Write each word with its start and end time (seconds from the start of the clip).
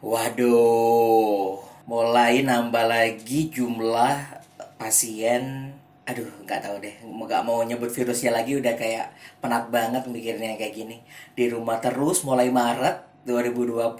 Waduh, 0.00 1.60
mulai 1.84 2.40
nambah 2.40 2.88
lagi 2.88 3.52
jumlah 3.52 4.16
pasien. 4.80 5.76
Aduh, 6.08 6.24
nggak 6.48 6.64
tahu 6.64 6.80
deh. 6.80 6.96
Nggak 7.04 7.44
mau 7.44 7.60
nyebut 7.60 7.92
virusnya 7.92 8.32
lagi 8.32 8.56
udah 8.56 8.80
kayak 8.80 9.12
penat 9.44 9.68
banget 9.68 10.08
mikirnya 10.08 10.56
kayak 10.56 10.72
gini. 10.72 11.04
Di 11.36 11.52
rumah 11.52 11.84
terus 11.84 12.24
mulai 12.24 12.48
Maret 12.48 13.28
2020. 13.28 13.92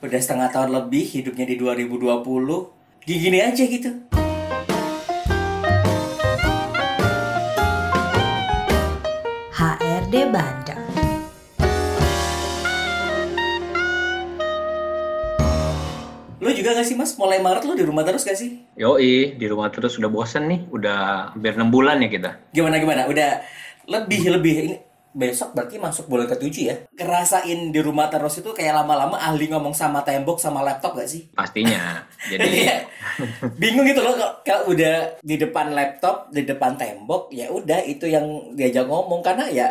Udah 0.00 0.16
setengah 0.16 0.48
tahun 0.48 0.72
lebih 0.80 1.04
hidupnya 1.04 1.44
di 1.44 1.60
2020. 1.60 3.04
Gini-gini 3.04 3.38
aja 3.44 3.64
gitu. 3.68 4.21
Juga 16.62 16.78
gak 16.78 16.86
sih 16.86 16.94
mas? 16.94 17.18
Mulai 17.18 17.42
Maret 17.42 17.66
lu 17.66 17.74
di 17.74 17.82
rumah 17.82 18.06
terus 18.06 18.22
gak 18.22 18.38
sih? 18.38 18.62
Yoi, 18.78 19.34
di 19.34 19.46
rumah 19.50 19.68
terus 19.68 19.98
udah 19.98 20.06
bosen 20.06 20.46
nih, 20.46 20.70
udah 20.70 20.98
hampir 21.34 21.52
6 21.52 21.66
bulan 21.68 21.98
ya 21.98 22.08
kita. 22.08 22.30
Gimana 22.54 22.78
gimana? 22.78 23.10
Udah 23.10 23.42
lebih 23.84 24.30
lebih 24.30 24.54
ini 24.62 24.76
besok 25.12 25.52
berarti 25.52 25.76
masuk 25.76 26.08
bulan 26.08 26.24
ketujuh 26.24 26.62
ya. 26.64 26.76
Kerasain 26.96 27.68
di 27.68 27.80
rumah 27.84 28.08
terus 28.08 28.40
itu 28.40 28.48
kayak 28.48 28.80
lama-lama 28.80 29.20
ahli 29.20 29.52
ngomong 29.52 29.76
sama 29.76 30.00
tembok 30.00 30.40
sama 30.40 30.64
laptop 30.64 30.96
gak 30.96 31.04
sih? 31.04 31.28
Pastinya. 31.36 32.00
Jadi 32.32 32.48
Iya. 32.64 32.88
bingung 33.60 33.84
gitu 33.84 34.00
loh 34.00 34.16
kalau 34.40 34.72
udah 34.72 35.20
di 35.20 35.36
depan 35.36 35.74
laptop, 35.76 36.32
di 36.32 36.48
depan 36.48 36.80
tembok, 36.80 37.28
ya 37.28 37.52
udah 37.52 37.84
itu 37.84 38.08
yang 38.08 38.24
diajak 38.56 38.88
ngomong 38.88 39.20
karena 39.20 39.44
ya 39.52 39.68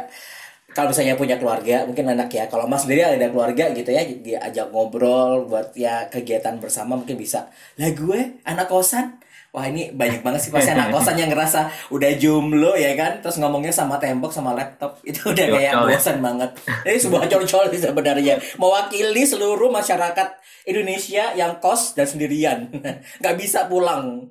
kalau 0.72 0.92
misalnya 0.92 1.20
punya 1.20 1.36
keluarga, 1.36 1.84
mungkin 1.84 2.08
anak 2.12 2.32
ya. 2.32 2.48
Kalau 2.48 2.66
Mas 2.68 2.88
sendiri 2.88 3.04
ada 3.04 3.28
keluarga 3.28 3.72
gitu 3.76 3.92
ya, 3.92 4.04
diajak 4.08 4.72
ngobrol 4.72 5.48
buat 5.48 5.76
ya 5.76 6.08
kegiatan 6.08 6.58
bersama 6.64 6.96
mungkin 6.96 7.20
bisa. 7.20 7.52
Lah 7.76 7.92
gue 7.92 8.40
anak 8.48 8.72
kosan. 8.72 9.20
Wah 9.52 9.68
ini 9.68 9.92
banyak 9.92 10.24
banget 10.24 10.48
sih 10.48 10.52
pasti 10.56 10.72
anak 10.72 10.92
kosan 10.96 11.20
yang 11.20 11.28
ngerasa 11.28 11.92
udah 11.92 12.08
jomblo 12.16 12.72
ya 12.80 12.96
kan 12.96 13.20
Terus 13.20 13.36
ngomongnya 13.36 13.76
sama 13.76 14.00
tembok 14.00 14.32
sama 14.32 14.56
laptop 14.56 14.96
Itu 15.12 15.36
udah 15.36 15.44
kayak 15.52 15.76
ya? 15.76 15.84
bosan 15.84 16.24
banget 16.24 16.56
Ini 16.88 16.96
sebuah 16.96 17.28
sih 17.28 17.84
sebenarnya 17.84 18.40
Mewakili 18.56 19.28
seluruh 19.28 19.68
masyarakat 19.68 20.40
Indonesia 20.72 21.34
yang 21.34 21.58
kos 21.58 21.98
dan 21.98 22.06
sendirian 22.06 22.70
nggak 23.22 23.36
bisa 23.38 23.66
pulang 23.66 24.30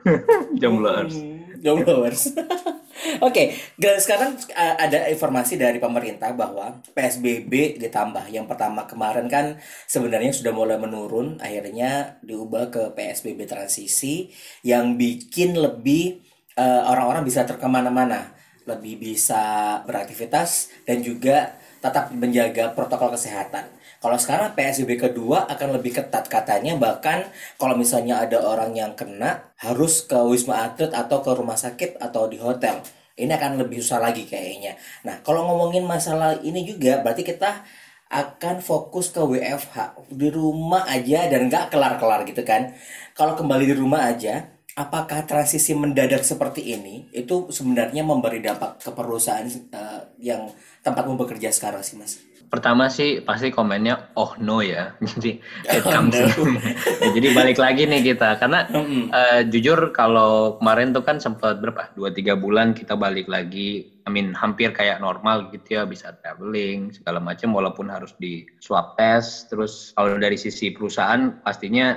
jombloers. 0.55 1.40
Jombloers. 1.61 2.33
Oke, 3.27 3.57
dan 3.81 3.97
sekarang 3.97 4.37
ada 4.57 5.09
informasi 5.09 5.57
dari 5.57 5.81
pemerintah 5.81 6.37
bahwa 6.37 6.81
PSBB 6.93 7.81
ditambah. 7.81 8.29
Yang 8.29 8.47
pertama 8.49 8.85
kemarin 8.85 9.27
kan 9.27 9.57
sebenarnya 9.89 10.33
sudah 10.37 10.53
mulai 10.53 10.77
menurun, 10.77 11.41
akhirnya 11.41 12.21
diubah 12.21 12.69
ke 12.69 12.83
PSBB 12.93 13.49
transisi 13.49 14.29
yang 14.65 15.01
bikin 15.01 15.57
lebih 15.57 16.21
uh, 16.61 16.93
orang-orang 16.93 17.25
bisa 17.25 17.49
terkemana-mana, 17.49 18.37
lebih 18.69 19.01
bisa 19.01 19.81
beraktivitas 19.89 20.71
dan 20.85 21.01
juga 21.01 21.57
tetap 21.81 22.13
menjaga 22.13 22.77
protokol 22.77 23.17
kesehatan. 23.17 23.65
Kalau 24.01 24.17
sekarang 24.17 24.57
PSBB 24.57 24.97
kedua 24.97 25.45
akan 25.45 25.77
lebih 25.77 25.93
ketat 26.01 26.25
katanya 26.33 26.73
bahkan 26.81 27.29
kalau 27.61 27.77
misalnya 27.77 28.25
ada 28.25 28.41
orang 28.41 28.73
yang 28.73 28.97
kena 28.97 29.53
harus 29.61 30.09
ke 30.09 30.17
wisma 30.25 30.65
atlet 30.73 30.89
atau 30.89 31.21
ke 31.21 31.29
rumah 31.37 31.61
sakit 31.61 32.01
atau 32.01 32.25
di 32.25 32.41
hotel. 32.41 32.81
Ini 33.21 33.29
akan 33.37 33.61
lebih 33.61 33.85
susah 33.85 34.01
lagi 34.01 34.25
kayaknya. 34.25 34.81
Nah, 35.05 35.21
kalau 35.21 35.45
ngomongin 35.45 35.85
masalah 35.85 36.41
ini 36.41 36.65
juga 36.65 37.05
berarti 37.05 37.29
kita 37.29 37.61
akan 38.09 38.65
fokus 38.65 39.13
ke 39.13 39.21
WFH 39.21 40.09
di 40.09 40.33
rumah 40.33 40.89
aja 40.89 41.29
dan 41.29 41.53
nggak 41.53 41.69
kelar-kelar 41.69 42.25
gitu 42.25 42.41
kan. 42.41 42.73
Kalau 43.13 43.37
kembali 43.37 43.69
di 43.69 43.77
rumah 43.77 44.09
aja, 44.09 44.49
apakah 44.81 45.29
transisi 45.29 45.77
mendadak 45.77 46.25
seperti 46.25 46.73
ini 46.73 47.13
itu 47.13 47.53
sebenarnya 47.53 48.01
memberi 48.01 48.41
dampak 48.41 48.81
ke 48.81 48.91
perusahaan 48.97 49.45
eh, 49.45 50.01
yang 50.25 50.49
tempatmu 50.81 51.21
bekerja 51.21 51.53
sekarang 51.53 51.85
sih, 51.85 52.01
Mas? 52.01 52.30
Pertama 52.51 52.91
sih 52.91 53.23
pasti 53.23 53.55
komennya 53.55 54.11
oh 54.19 54.35
no 54.43 54.59
ya. 54.59 54.91
Jadi 55.15 55.39
it 55.71 55.87
Oh, 55.87 56.03
no. 56.03 56.19
Ya, 56.19 57.09
jadi 57.17 57.29
balik 57.31 57.63
lagi 57.63 57.87
nih 57.87 58.03
kita 58.03 58.43
karena 58.43 58.67
Mm-mm. 58.67 59.07
eh, 59.15 59.47
jujur 59.47 59.95
kalau 59.95 60.59
kemarin 60.59 60.91
tuh 60.91 61.07
kan 61.07 61.23
sempat 61.23 61.63
berapa? 61.63 61.95
2 61.95 62.11
3 62.11 62.35
bulan 62.35 62.75
kita 62.75 62.99
balik 62.99 63.31
lagi 63.31 63.87
I 64.03 64.11
mean 64.11 64.35
hampir 64.35 64.75
kayak 64.75 64.99
normal 64.99 65.55
gitu 65.55 65.79
ya 65.79 65.87
bisa 65.87 66.19
traveling 66.19 66.91
segala 66.91 67.23
macam 67.23 67.55
walaupun 67.55 67.87
harus 67.87 68.11
di 68.19 68.43
swab 68.59 68.99
test 68.99 69.55
terus 69.55 69.95
kalau 69.95 70.19
dari 70.19 70.35
sisi 70.35 70.75
perusahaan 70.75 71.39
pastinya 71.47 71.95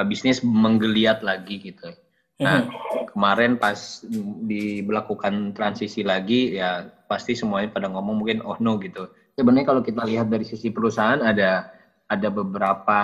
eh, 0.00 0.06
bisnis 0.08 0.40
menggeliat 0.40 1.20
lagi 1.20 1.60
gitu. 1.60 1.92
Nah, 2.40 2.64
kemarin 3.12 3.60
pas 3.60 4.00
diberlakukan 4.48 5.52
transisi 5.52 6.00
lagi 6.00 6.56
ya 6.56 6.88
pasti 7.04 7.36
semuanya 7.36 7.68
pada 7.68 7.92
ngomong 7.92 8.24
mungkin 8.24 8.40
oh 8.40 8.56
no 8.64 8.80
gitu. 8.80 9.12
Sebenarnya 9.40 9.64
kalau 9.72 9.80
kita 9.80 10.04
lihat 10.04 10.28
dari 10.28 10.44
sisi 10.44 10.68
perusahaan 10.68 11.16
ada 11.24 11.72
ada 12.04 12.28
beberapa 12.28 12.98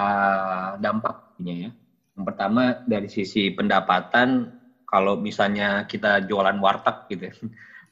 dampaknya 0.76 1.54
ya. 1.56 1.70
Yang 2.12 2.24
pertama 2.28 2.62
dari 2.84 3.08
sisi 3.08 3.48
pendapatan 3.56 4.52
kalau 4.84 5.16
misalnya 5.16 5.88
kita 5.88 6.28
jualan 6.28 6.60
warteg 6.60 6.96
gitu. 7.08 7.24
ya. 7.32 7.34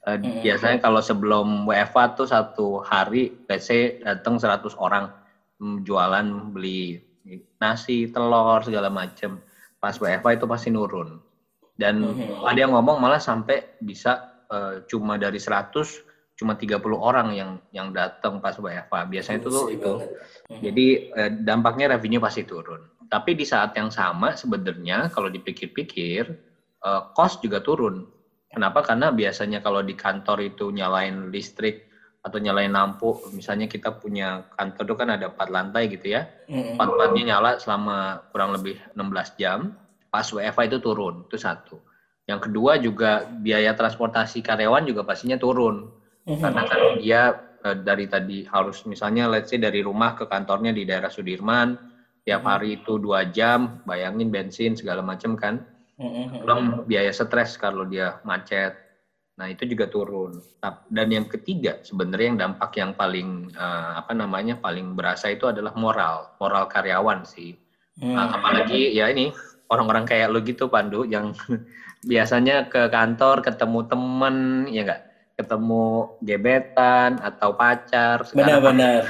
Eh. 0.05 0.21
Biasanya 0.21 0.85
kalau 0.85 1.01
sebelum 1.01 1.65
WFA 1.65 2.13
tuh 2.13 2.29
satu 2.29 2.85
hari 2.85 3.33
let's 3.49 3.73
say 3.73 3.97
datang 4.05 4.37
100 4.37 4.77
orang 4.77 5.09
mm, 5.57 5.81
jualan 5.81 6.53
beli 6.53 7.01
nasi, 7.57 8.13
telur 8.13 8.61
segala 8.61 8.93
macem. 8.93 9.41
Pas 9.81 9.97
WFA 9.97 10.37
itu 10.37 10.45
pasti 10.45 10.69
nurun. 10.69 11.17
Dan 11.73 12.05
Mhm. 12.05 12.45
ada 12.45 12.59
yang 12.61 12.77
ngomong 12.77 13.01
malah 13.01 13.17
sampai 13.17 13.81
bisa 13.81 14.45
eh, 14.53 14.85
cuma 14.85 15.17
dari 15.17 15.41
100 15.41 16.05
cuma 16.35 16.59
30 16.59 16.83
orang 16.99 17.29
yang 17.35 17.51
yang 17.71 17.95
datang 17.95 18.43
pas 18.43 18.59
WFA. 18.59 19.07
Biasanya 19.07 19.39
itu 19.39 19.49
tuh 19.51 19.67
itu. 19.71 19.93
banget. 20.03 20.11
Jadi 20.61 20.87
eh, 21.15 21.31
dampaknya 21.31 21.95
revenue 21.95 22.23
pasti 22.23 22.43
turun. 22.43 22.83
Tapi 23.07 23.39
di 23.39 23.47
saat 23.47 23.77
yang 23.79 23.95
sama 23.95 24.35
sebenarnya 24.35 25.15
kalau 25.15 25.31
dipikir-pikir 25.31 26.23
eh, 26.83 27.03
cost 27.15 27.39
juga 27.43 27.63
turun. 27.63 28.11
Kenapa? 28.51 28.87
Karena 28.87 29.11
biasanya 29.11 29.63
kalau 29.63 29.83
di 29.83 29.95
kantor 29.99 30.55
itu 30.55 30.71
nyalain 30.71 31.31
listrik 31.31 31.91
atau 32.25 32.39
nyalain 32.41 32.71
lampu, 32.73 33.21
misalnya 33.37 33.69
kita 33.69 34.01
punya 34.01 34.49
kantor 34.57 34.83
itu 34.89 34.95
kan 34.97 35.09
ada 35.13 35.27
empat 35.29 35.49
lantai 35.53 35.93
gitu 35.93 36.15
ya, 36.15 36.25
Mm-mm. 36.49 36.79
empat-empatnya 36.79 37.23
nyala 37.35 37.51
selama 37.61 38.25
kurang 38.33 38.57
lebih 38.57 38.81
16 38.97 39.43
jam. 39.43 39.77
Pas 40.09 40.25
WFA 40.25 40.71
itu 40.71 40.79
turun, 40.79 41.27
itu 41.27 41.37
satu. 41.37 41.83
Yang 42.25 42.49
kedua 42.49 42.79
juga 42.81 43.27
biaya 43.29 43.75
transportasi 43.77 44.41
karyawan 44.41 44.87
juga 44.89 45.03
pastinya 45.05 45.37
turun 45.37 46.04
karena 46.25 46.63
kan 46.65 46.81
dia 46.99 47.23
eh, 47.65 47.77
dari 47.81 48.09
tadi 48.09 48.45
harus 48.49 48.85
misalnya 48.85 49.29
let's 49.29 49.53
say 49.53 49.61
dari 49.61 49.85
rumah 49.85 50.17
ke 50.17 50.25
kantornya 50.25 50.73
di 50.73 50.89
daerah 50.89 51.13
Sudirman 51.13 51.77
tiap 52.25 52.41
Mhm. 52.45 52.49
hari 52.49 52.69
itu 52.81 52.97
dua 52.97 53.29
jam 53.29 53.85
bayangin 53.85 54.33
bensin 54.33 54.73
segala 54.77 55.05
macam 55.05 55.37
kan. 55.37 55.61
Mm-mm. 55.95 56.43
belum 56.43 56.91
biaya 56.91 57.15
stres 57.15 57.55
kalau 57.55 57.87
dia 57.87 58.19
macet. 58.27 58.75
Nah 59.39 59.47
itu 59.47 59.63
juga 59.63 59.87
turun. 59.87 60.43
Dan 60.91 61.07
yang 61.07 61.31
ketiga 61.31 61.79
sebenarnya 61.87 62.35
yang 62.35 62.41
dampak 62.43 62.75
yang 62.75 62.99
paling 62.99 63.55
eh, 63.55 63.91
apa 63.95 64.11
namanya 64.11 64.59
paling 64.59 64.99
berasa 64.99 65.31
itu 65.31 65.47
adalah 65.47 65.71
moral. 65.79 66.35
Moral 66.43 66.67
karyawan 66.67 67.23
sih. 67.23 67.55
Mm. 68.03 68.11
Nah, 68.11 68.27
apalagi 68.27 68.91
ya 68.91 69.07
ini 69.07 69.31
orang-orang 69.71 70.03
kayak 70.03 70.35
lo 70.35 70.43
gitu 70.43 70.67
Pandu 70.67 71.07
yang 71.07 71.31
biasanya 72.11 72.67
ke 72.67 72.91
kantor 72.91 73.47
ketemu 73.47 73.81
temen 73.87 74.37
ya 74.75 74.83
enggak 74.83 75.03
ketemu 75.35 76.15
gebetan 76.23 77.19
atau 77.19 77.59
pacar 77.59 78.23
Benar-benar. 78.31 79.03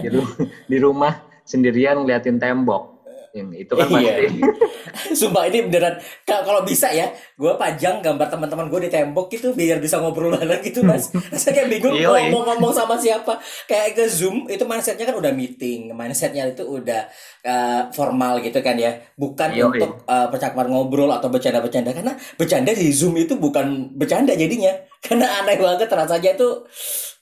di 0.70 0.76
rumah 0.80 1.20
sendirian 1.44 2.00
ngeliatin 2.00 2.40
tembok 2.40 2.89
Yang 3.30 3.48
itu 3.62 3.72
kan 3.72 3.86
Iya. 3.94 4.12
pasti 4.26 4.40
Sumpah 5.20 5.46
ini 5.46 5.70
beneran 5.70 5.94
Ka- 6.26 6.42
kalau 6.42 6.62
bisa 6.62 6.90
ya, 6.90 7.06
gue 7.34 7.52
pajang 7.54 8.02
gambar 8.02 8.26
teman-teman 8.26 8.66
gue 8.66 8.86
di 8.86 8.90
tembok 8.90 9.30
gitu 9.30 9.54
biar 9.54 9.78
bisa 9.78 10.02
ngobrol 10.02 10.32
bareng 10.34 10.58
gitu 10.60 10.82
mas. 10.82 11.14
Saya 11.38 11.54
kayak 11.54 11.68
bingung 11.70 11.94
Iya, 11.94 12.10
iya. 12.10 12.26
ngomong-ngomong 12.26 12.70
sama 12.70 12.94
siapa. 12.94 13.38
Kayak 13.64 13.94
ke 13.94 14.04
zoom 14.06 14.46
itu 14.46 14.62
mindsetnya 14.62 15.06
kan 15.06 15.14
udah 15.14 15.30
meeting, 15.30 15.94
mindsetnya 15.94 16.50
itu 16.50 16.66
udah 16.66 17.06
uh, 17.42 17.82
formal 17.90 18.38
gitu 18.40 18.58
kan 18.58 18.74
ya, 18.74 18.98
bukan 19.14 19.50
Iya, 19.50 19.64
untuk 19.64 20.02
uh, 20.04 20.26
percakapan 20.26 20.66
ngobrol 20.68 21.10
atau 21.10 21.30
bercanda-bercanda 21.30 21.94
karena 21.94 22.12
bercanda 22.34 22.70
di 22.70 22.90
zoom 22.90 23.14
itu 23.14 23.34
bukan 23.34 23.94
bercanda 23.94 24.34
jadinya, 24.34 24.74
karena 24.98 25.26
aneh 25.38 25.54
banget 25.54 25.86
rasanya 25.86 26.34
tuh 26.34 26.66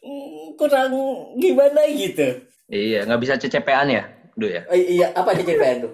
mm, 0.01 0.57
kurang 0.57 0.91
gimana 1.37 1.85
gitu. 1.89 2.49
iya 2.67 3.05
nggak 3.05 3.21
bisa 3.21 3.35
cecepean 3.37 3.89
ya 3.89 4.05
Duh 4.39 4.47
ya 4.47 4.63
Eh, 4.71 5.03
iya 5.03 5.07
apa 5.13 5.35
aja 5.35 5.43
tuh? 5.83 5.93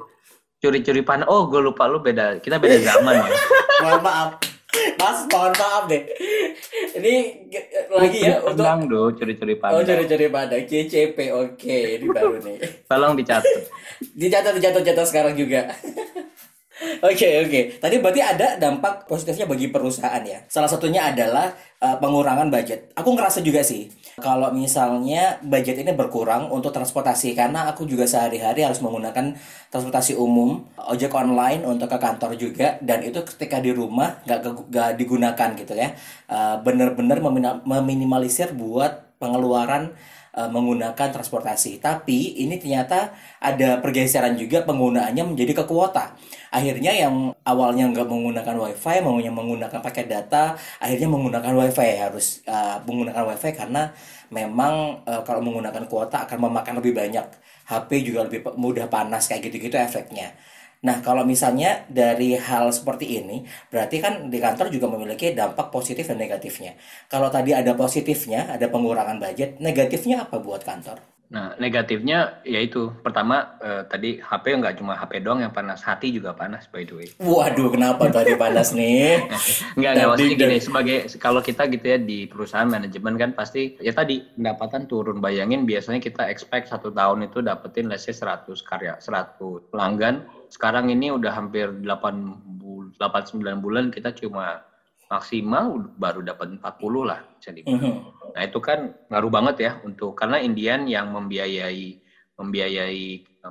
curi-curi 0.61 1.05
pan 1.05 1.25
oh 1.29 1.44
gue 1.49 1.61
lupa 1.61 1.85
lu 1.85 2.00
beda 2.00 2.41
kita 2.41 2.56
beda 2.56 2.76
zaman 2.81 3.20
ya 3.20 3.29
Mohon 3.85 4.00
maaf. 4.06 4.31
Mas, 4.75 5.19
mohon 5.31 5.52
maaf 5.55 5.85
deh. 5.87 6.02
Ini 6.99 7.14
lagi 7.91 8.19
ya 8.23 8.43
untuk 8.43 8.64
Padang 8.64 8.81
do, 8.91 9.02
curi-curi 9.14 9.55
padang. 9.58 9.79
Oh, 9.79 9.82
curi-curi 9.87 10.26
padang. 10.31 10.62
CCP. 10.67 11.19
Oke, 11.31 11.79
ini 11.99 12.06
baru 12.11 12.38
nih. 12.43 12.58
Tolong 12.91 13.14
dicatat. 13.14 13.70
dicatat, 14.14 14.52
dicatat, 14.56 14.81
dicatat 14.82 15.06
sekarang 15.06 15.35
juga. 15.38 15.69
Oke 17.05 17.17
okay, 17.17 17.32
oke. 17.38 17.49
Okay. 17.49 17.64
Tadi 17.81 17.97
berarti 18.02 18.20
ada 18.20 18.49
dampak 18.56 19.06
positifnya 19.06 19.47
bagi 19.47 19.70
perusahaan 19.70 20.20
ya. 20.25 20.43
Salah 20.50 20.69
satunya 20.69 21.06
adalah 21.12 21.52
uh, 21.81 21.97
pengurangan 22.02 22.50
budget. 22.50 22.93
Aku 22.99 23.14
ngerasa 23.14 23.40
juga 23.44 23.62
sih 23.62 23.88
kalau 24.22 24.55
misalnya 24.55 25.43
budget 25.43 25.82
ini 25.82 25.90
berkurang 25.90 26.46
untuk 26.55 26.70
transportasi 26.70 27.34
karena 27.34 27.66
aku 27.66 27.82
juga 27.82 28.06
sehari-hari 28.06 28.62
harus 28.62 28.78
menggunakan 28.78 29.34
transportasi 29.75 30.14
umum, 30.14 30.62
ojek 30.78 31.11
online 31.11 31.66
untuk 31.66 31.90
ke 31.90 31.99
kantor 31.99 32.38
juga 32.38 32.78
dan 32.78 33.02
itu 33.02 33.19
ketika 33.26 33.58
di 33.58 33.75
rumah 33.75 34.22
nggak 34.22 34.70
nggak 34.70 34.90
digunakan 34.94 35.49
gitu 35.58 35.75
ya. 35.75 35.90
Uh, 36.31 36.62
Bener-bener 36.62 37.19
meminimalisir 37.66 38.55
buat 38.55 39.19
pengeluaran 39.19 39.96
uh, 40.34 40.50
menggunakan 40.50 41.08
transportasi. 41.14 41.78
Tapi 41.78 42.42
ini 42.42 42.58
ternyata 42.58 43.14
ada 43.38 43.78
pergeseran 43.78 44.34
juga 44.34 44.66
penggunaannya 44.66 45.25
menjadi 45.34 45.62
ke 45.62 45.64
kuota. 45.64 46.12
Akhirnya 46.54 46.94
yang 46.94 47.34
awalnya 47.42 47.90
nggak 47.90 48.06
menggunakan 48.06 48.54
wifi, 48.58 49.02
maunya 49.02 49.31
menggunakan 49.34 49.81
paket 49.82 50.06
data, 50.06 50.54
akhirnya 50.78 51.08
menggunakan 51.10 51.52
wifi 51.54 51.90
harus 51.98 52.46
uh, 52.46 52.78
menggunakan 52.86 53.26
wifi 53.34 53.50
karena 53.54 53.90
memang 54.31 55.02
uh, 55.06 55.22
kalau 55.26 55.42
menggunakan 55.42 55.86
kuota 55.90 56.26
akan 56.26 56.38
memakan 56.50 56.78
lebih 56.78 56.94
banyak. 56.94 57.26
HP 57.64 58.04
juga 58.04 58.28
lebih 58.28 58.44
mudah 58.60 58.92
panas 58.92 59.25
kayak 59.25 59.48
gitu-gitu 59.48 59.80
efeknya. 59.80 60.37
Nah, 60.84 61.00
kalau 61.00 61.25
misalnya 61.25 61.88
dari 61.88 62.36
hal 62.36 62.69
seperti 62.69 63.25
ini, 63.25 63.40
berarti 63.72 63.96
kan 64.04 64.28
di 64.28 64.36
kantor 64.36 64.69
juga 64.69 64.86
memiliki 64.92 65.32
dampak 65.32 65.72
positif 65.72 66.04
dan 66.04 66.20
negatifnya. 66.20 66.76
Kalau 67.08 67.32
tadi 67.32 67.56
ada 67.56 67.72
positifnya, 67.72 68.52
ada 68.52 68.69
pengurangan 68.69 69.16
budget, 69.16 69.56
negatifnya 69.64 70.28
apa 70.28 70.36
buat 70.44 70.60
kantor? 70.60 71.00
Nah, 71.34 71.56
negatifnya 71.58 72.44
yaitu 72.46 72.92
pertama 73.00 73.58
eh, 73.58 73.82
tadi 73.88 74.22
HP 74.22 74.60
nggak 74.60 74.78
cuma 74.78 74.94
HP 74.94 75.25
doang 75.25 75.40
yang 75.40 75.50
panas, 75.50 75.81
hati 75.82 76.12
juga 76.12 76.36
panas 76.36 76.69
by 76.69 76.84
the 76.84 76.94
way. 76.94 77.08
Waduh, 77.19 77.75
kenapa 77.75 78.06
tadi 78.12 78.37
panas 78.37 78.70
nih? 78.70 79.25
nggak 79.80 79.92
nggak 79.98 80.08
maksudnya 80.14 80.37
gini 80.37 80.56
sebagai 80.62 80.98
kalau 81.16 81.40
kita 81.42 81.66
gitu 81.72 81.87
ya 81.90 81.98
di 81.98 82.30
perusahaan 82.30 82.69
manajemen 82.69 83.19
kan 83.19 83.30
pasti 83.34 83.75
ya 83.82 83.90
tadi 83.90 84.22
pendapatan 84.37 84.87
turun. 84.87 85.19
Bayangin 85.19 85.64
biasanya 85.64 85.98
kita 85.98 86.28
expect 86.28 86.70
satu 86.70 86.94
tahun 86.94 87.26
itu 87.26 87.40
dapetin 87.40 87.90
let's 87.90 88.04
say 88.06 88.14
100 88.14 88.54
karya, 88.62 88.94
100 89.00 89.75
pelanggan 89.75 90.28
sekarang 90.54 90.86
ini 90.94 91.10
udah 91.10 91.34
hampir 91.34 91.66
8 91.82 92.62
bul 92.62 92.94
8 92.94 93.42
9 93.42 93.58
bulan 93.58 93.90
kita 93.90 94.14
cuma 94.14 94.62
maksimal 95.10 95.90
baru 95.98 96.22
dapat 96.22 96.62
40 96.62 97.10
lah 97.10 97.20
bisa 97.42 97.50
dibilang. 97.50 97.82
Mm 97.82 97.90
-hmm. 97.90 98.30
Nah, 98.38 98.42
itu 98.46 98.58
kan 98.62 98.94
ngaruh 99.10 99.32
banget 99.34 99.56
ya 99.58 99.72
untuk 99.82 100.14
karena 100.14 100.38
Indian 100.38 100.86
yang 100.86 101.10
membiayai 101.10 101.98
membiayai 102.38 103.04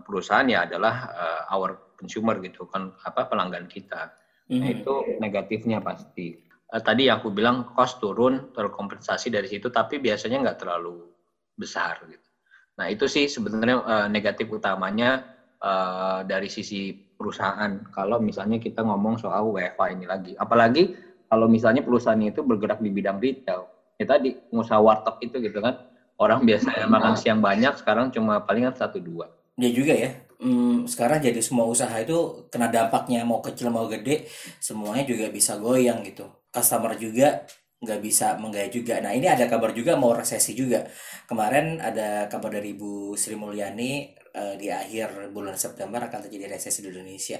perusahaan 0.03 0.47
ya 0.47 0.63
adalah 0.63 0.95
uh, 1.11 1.55
our 1.55 1.95
consumer 1.99 2.39
gitu 2.39 2.67
kan 2.71 2.95
apa 3.03 3.27
pelanggan 3.27 3.67
kita. 3.67 4.15
Mm 4.47 4.55
-hmm. 4.55 4.59
Nah, 4.63 4.67
mhm. 4.71 4.75
itu 4.79 4.93
negatifnya 5.19 5.79
pasti. 5.83 6.39
Uh, 6.71 6.79
tadi 6.79 7.11
yang 7.11 7.19
aku 7.19 7.35
bilang 7.35 7.67
cost 7.75 7.99
turun 7.99 8.55
terkompensasi 8.55 9.27
dari 9.27 9.51
situ 9.51 9.67
tapi 9.67 9.99
biasanya 9.99 10.39
nggak 10.39 10.59
terlalu 10.63 11.03
besar 11.59 11.99
gitu. 12.07 12.27
Nah, 12.79 12.89
itu 12.89 13.05
sih 13.05 13.27
sebenarnya 13.27 13.77
uh, 13.83 14.07
negatif 14.09 14.49
utamanya 14.49 15.32
uh, 15.63 16.19
dari 16.27 16.51
sisi 16.51 16.91
perusahaan 16.91 17.71
kalau 17.95 18.19
misalnya 18.19 18.59
kita 18.59 18.83
ngomong 18.83 19.15
soal 19.15 19.47
WFA 19.55 19.95
ini 19.95 20.05
lagi. 20.05 20.35
Apalagi 20.35 20.93
kalau 21.31 21.47
misalnya 21.47 21.81
perusahaan 21.81 22.19
itu 22.19 22.43
bergerak 22.43 22.83
di 22.83 22.91
bidang 22.91 23.17
retail. 23.23 23.71
Ya 23.95 24.05
tadi 24.05 24.35
pengusaha 24.51 24.77
warteg 24.83 25.31
itu 25.31 25.39
gitu 25.39 25.63
kan. 25.63 25.79
Orang 26.19 26.43
biasanya 26.49 26.85
makan 26.85 27.15
siang 27.17 27.39
banyak, 27.39 27.73
sekarang 27.79 28.11
cuma 28.11 28.43
palingan 28.43 28.75
satu 28.75 28.99
dua. 28.99 29.31
Ya 29.57 29.71
juga 29.71 29.95
ya. 29.95 30.11
Hmm, 30.43 30.83
sekarang 30.83 31.23
jadi 31.23 31.39
semua 31.39 31.63
usaha 31.63 31.93
itu 31.95 32.49
kena 32.51 32.67
dampaknya 32.67 33.23
mau 33.23 33.39
kecil 33.39 33.71
mau 33.71 33.87
gede 33.87 34.27
semuanya 34.59 35.07
juga 35.07 35.31
bisa 35.31 35.55
goyang 35.55 36.03
gitu. 36.03 36.27
Customer 36.51 36.99
juga 36.99 37.47
nggak 37.79 37.99
bisa 38.03 38.35
menggaya 38.39 38.67
juga. 38.67 38.99
Nah 38.99 39.15
ini 39.15 39.31
ada 39.31 39.47
kabar 39.47 39.71
juga 39.71 39.95
mau 39.95 40.11
resesi 40.11 40.51
juga. 40.51 40.83
Kemarin 41.27 41.79
ada 41.79 42.27
kabar 42.27 42.59
dari 42.59 42.75
Ibu 42.75 43.15
Sri 43.15 43.39
Mulyani 43.39 44.22
uh, 44.35 44.55
di 44.57 44.67
akhir 44.69 45.31
bulan 45.31 45.55
September 45.55 46.01
akan 46.03 46.27
terjadi 46.27 46.57
resesi 46.57 46.81
di 46.81 46.89
Indonesia. 46.89 47.39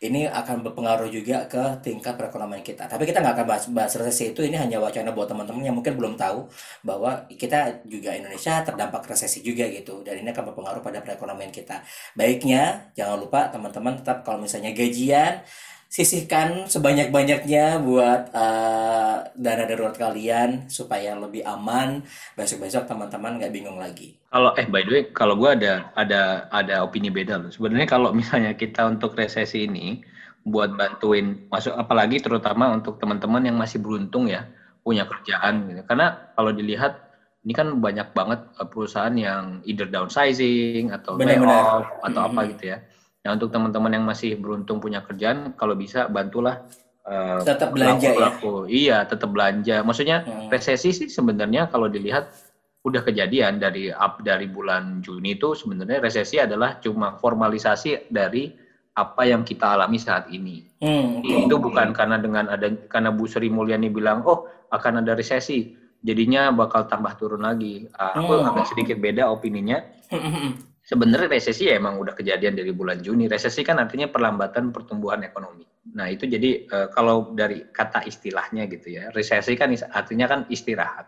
Ini 0.00 0.32
akan 0.32 0.64
berpengaruh 0.64 1.12
juga 1.12 1.44
ke 1.44 1.84
tingkat 1.84 2.16
perekonomian 2.16 2.64
kita. 2.64 2.88
Tapi 2.88 3.04
kita 3.04 3.20
nggak 3.20 3.36
akan 3.36 3.46
bahas, 3.46 3.64
bahas 3.68 3.92
resesi 4.00 4.32
itu. 4.32 4.40
Ini 4.40 4.56
hanya 4.56 4.80
wacana 4.80 5.12
buat 5.12 5.28
teman-teman 5.28 5.60
yang 5.60 5.76
mungkin 5.76 5.92
belum 5.92 6.16
tahu 6.16 6.48
bahwa 6.80 7.28
kita 7.28 7.84
juga 7.84 8.16
Indonesia 8.16 8.64
terdampak 8.64 9.04
resesi 9.04 9.44
juga 9.44 9.68
gitu. 9.68 10.00
Dan 10.00 10.24
ini 10.24 10.32
akan 10.32 10.56
berpengaruh 10.56 10.80
pada 10.80 11.04
perekonomian 11.04 11.52
kita. 11.52 11.84
Baiknya 12.16 12.88
jangan 12.96 13.20
lupa 13.20 13.52
teman-teman 13.52 14.00
tetap 14.00 14.24
kalau 14.24 14.40
misalnya 14.40 14.72
gajian 14.72 15.44
sisihkan 15.90 16.70
sebanyak-banyaknya 16.70 17.82
buat 17.82 18.30
uh, 18.30 19.26
dana 19.34 19.64
darurat 19.66 19.98
kalian 19.98 20.70
supaya 20.70 21.18
lebih 21.18 21.42
aman 21.42 22.06
besok-besok 22.38 22.86
teman-teman 22.86 23.42
nggak 23.42 23.50
bingung 23.50 23.74
lagi. 23.74 24.14
Kalau 24.30 24.54
eh 24.54 24.70
by 24.70 24.86
the 24.86 24.90
way 24.94 25.02
kalau 25.10 25.34
gue 25.34 25.50
ada 25.50 25.90
ada 25.98 26.46
ada 26.54 26.86
opini 26.86 27.10
beda 27.10 27.42
loh. 27.42 27.50
Sebenarnya 27.50 27.90
kalau 27.90 28.14
misalnya 28.14 28.54
kita 28.54 28.86
untuk 28.86 29.18
resesi 29.18 29.66
ini 29.66 29.98
buat 30.46 30.78
bantuin 30.78 31.50
masuk 31.50 31.74
apalagi 31.74 32.22
terutama 32.22 32.70
untuk 32.70 33.02
teman-teman 33.02 33.50
yang 33.50 33.58
masih 33.58 33.82
beruntung 33.82 34.30
ya 34.30 34.46
punya 34.86 35.10
kerjaan 35.10 35.74
gitu. 35.74 35.82
Karena 35.90 36.30
kalau 36.38 36.54
dilihat 36.54 37.02
ini 37.42 37.50
kan 37.50 37.82
banyak 37.82 38.14
banget 38.14 38.46
eh, 38.62 38.68
perusahaan 38.70 39.16
yang 39.18 39.58
either 39.66 39.90
downsizing 39.90 40.94
atau 40.94 41.18
layoff 41.18 41.98
atau 42.06 42.06
mm 42.06 42.14
-hmm. 42.14 42.30
apa 42.30 42.40
gitu 42.54 42.64
ya 42.78 42.78
Nah 43.20 43.30
untuk 43.36 43.52
teman-teman 43.52 43.92
yang 43.92 44.04
masih 44.08 44.36
beruntung 44.40 44.80
punya 44.80 45.04
kerjaan, 45.04 45.52
kalau 45.54 45.76
bisa 45.76 46.08
bantulah 46.08 46.64
uh, 47.04 47.44
tetap 47.44 47.76
belanja 47.76 48.16
pelaku, 48.16 48.64
ya. 48.64 48.72
Iya, 48.72 48.98
tetap 49.04 49.28
belanja. 49.32 49.76
Maksudnya 49.84 50.24
hmm. 50.24 50.48
resesi 50.48 50.90
sih 50.96 51.08
sebenarnya 51.12 51.68
kalau 51.68 51.92
dilihat 51.92 52.32
udah 52.80 53.04
kejadian 53.04 53.60
dari 53.60 53.92
up 53.92 54.24
dari 54.24 54.48
bulan 54.48 55.04
Juni 55.04 55.36
itu 55.36 55.52
sebenarnya 55.52 56.00
resesi 56.00 56.40
adalah 56.40 56.80
cuma 56.80 57.20
formalisasi 57.20 58.08
dari 58.08 58.48
apa 58.96 59.28
yang 59.28 59.44
kita 59.44 59.76
alami 59.76 60.00
saat 60.00 60.32
ini. 60.32 60.64
Hmm, 60.80 61.20
okay. 61.20 61.44
Itu 61.44 61.60
bukan 61.60 61.92
karena 61.92 62.16
dengan 62.16 62.48
ada 62.48 62.72
karena 62.88 63.12
Bu 63.12 63.28
Sri 63.28 63.52
Mulyani 63.52 63.92
bilang 63.92 64.24
oh 64.24 64.48
akan 64.72 65.04
ada 65.04 65.12
resesi, 65.12 65.76
jadinya 66.00 66.48
bakal 66.56 66.88
tambah 66.88 67.20
turun 67.20 67.44
lagi. 67.44 67.84
Uh, 67.92 68.12
aku 68.16 68.32
hmm. 68.40 68.48
agak 68.48 68.66
sedikit 68.72 68.96
beda 68.96 69.28
opininya. 69.28 69.84
Sebenarnya 70.90 71.30
resesi 71.30 71.70
ya 71.70 71.78
emang 71.78 72.02
udah 72.02 72.10
kejadian 72.18 72.58
dari 72.58 72.74
bulan 72.74 72.98
Juni. 72.98 73.30
Resesi 73.30 73.62
kan 73.62 73.78
artinya 73.78 74.10
perlambatan 74.10 74.74
pertumbuhan 74.74 75.22
ekonomi. 75.22 75.62
Nah 75.94 76.10
itu 76.10 76.26
jadi 76.26 76.58
e, 76.66 76.76
kalau 76.90 77.30
dari 77.30 77.62
kata 77.62 78.02
istilahnya 78.02 78.66
gitu 78.66 78.98
ya, 78.98 79.06
resesi 79.14 79.54
kan 79.54 79.70
artinya 79.70 80.26
kan 80.26 80.42
istirahat. 80.50 81.06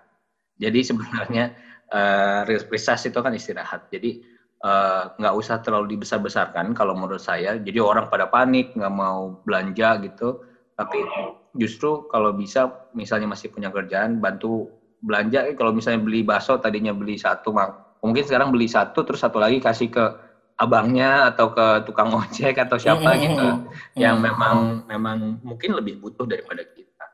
Jadi 0.55 0.81
sebenarnya 0.95 1.51
e, 1.91 2.01
resesi 2.47 3.11
itu 3.11 3.19
kan 3.19 3.35
istirahat. 3.35 3.91
Jadi 3.91 4.23
eh, 4.63 5.03
nggak 5.19 5.35
usah 5.35 5.59
terlalu 5.59 5.99
dibesar-besarkan 5.99 6.71
kalau 6.79 6.95
menurut 6.95 7.19
saya. 7.19 7.59
Jadi 7.59 7.83
orang 7.83 8.07
pada 8.07 8.31
panik 8.31 8.71
nggak 8.79 8.95
mau 8.95 9.35
belanja 9.43 9.99
gitu. 9.99 10.39
Tapi 10.79 11.03
justru 11.59 12.07
kalau 12.07 12.31
bisa 12.31 12.71
misalnya 12.95 13.35
masih 13.35 13.51
punya 13.51 13.75
kerjaan 13.75 14.23
bantu 14.23 14.71
belanja. 15.03 15.51
Kalau 15.59 15.75
misalnya 15.75 15.99
beli 16.07 16.23
bakso 16.23 16.63
tadinya 16.63 16.95
beli 16.95 17.19
satu 17.19 17.51
mungkin 18.03 18.27
sekarang 18.27 18.51
beli 18.51 18.67
satu 18.67 19.07
terus 19.07 19.23
satu 19.23 19.39
lagi 19.39 19.63
kasih 19.63 19.89
ke 19.89 20.05
abangnya 20.59 21.31
atau 21.33 21.55
ke 21.55 21.87
tukang 21.87 22.11
ojek 22.21 22.59
atau 22.59 22.77
siapa 22.77 23.01
mm 23.01 23.15
-hmm. 23.15 23.25
gitu 23.25 23.47
mm 23.47 23.57
-hmm. 23.63 23.97
yang 23.97 24.17
memang 24.19 24.85
memang 24.91 25.39
mungkin 25.41 25.79
lebih 25.79 26.03
butuh 26.03 26.27
daripada 26.27 26.67
kita. 26.67 27.07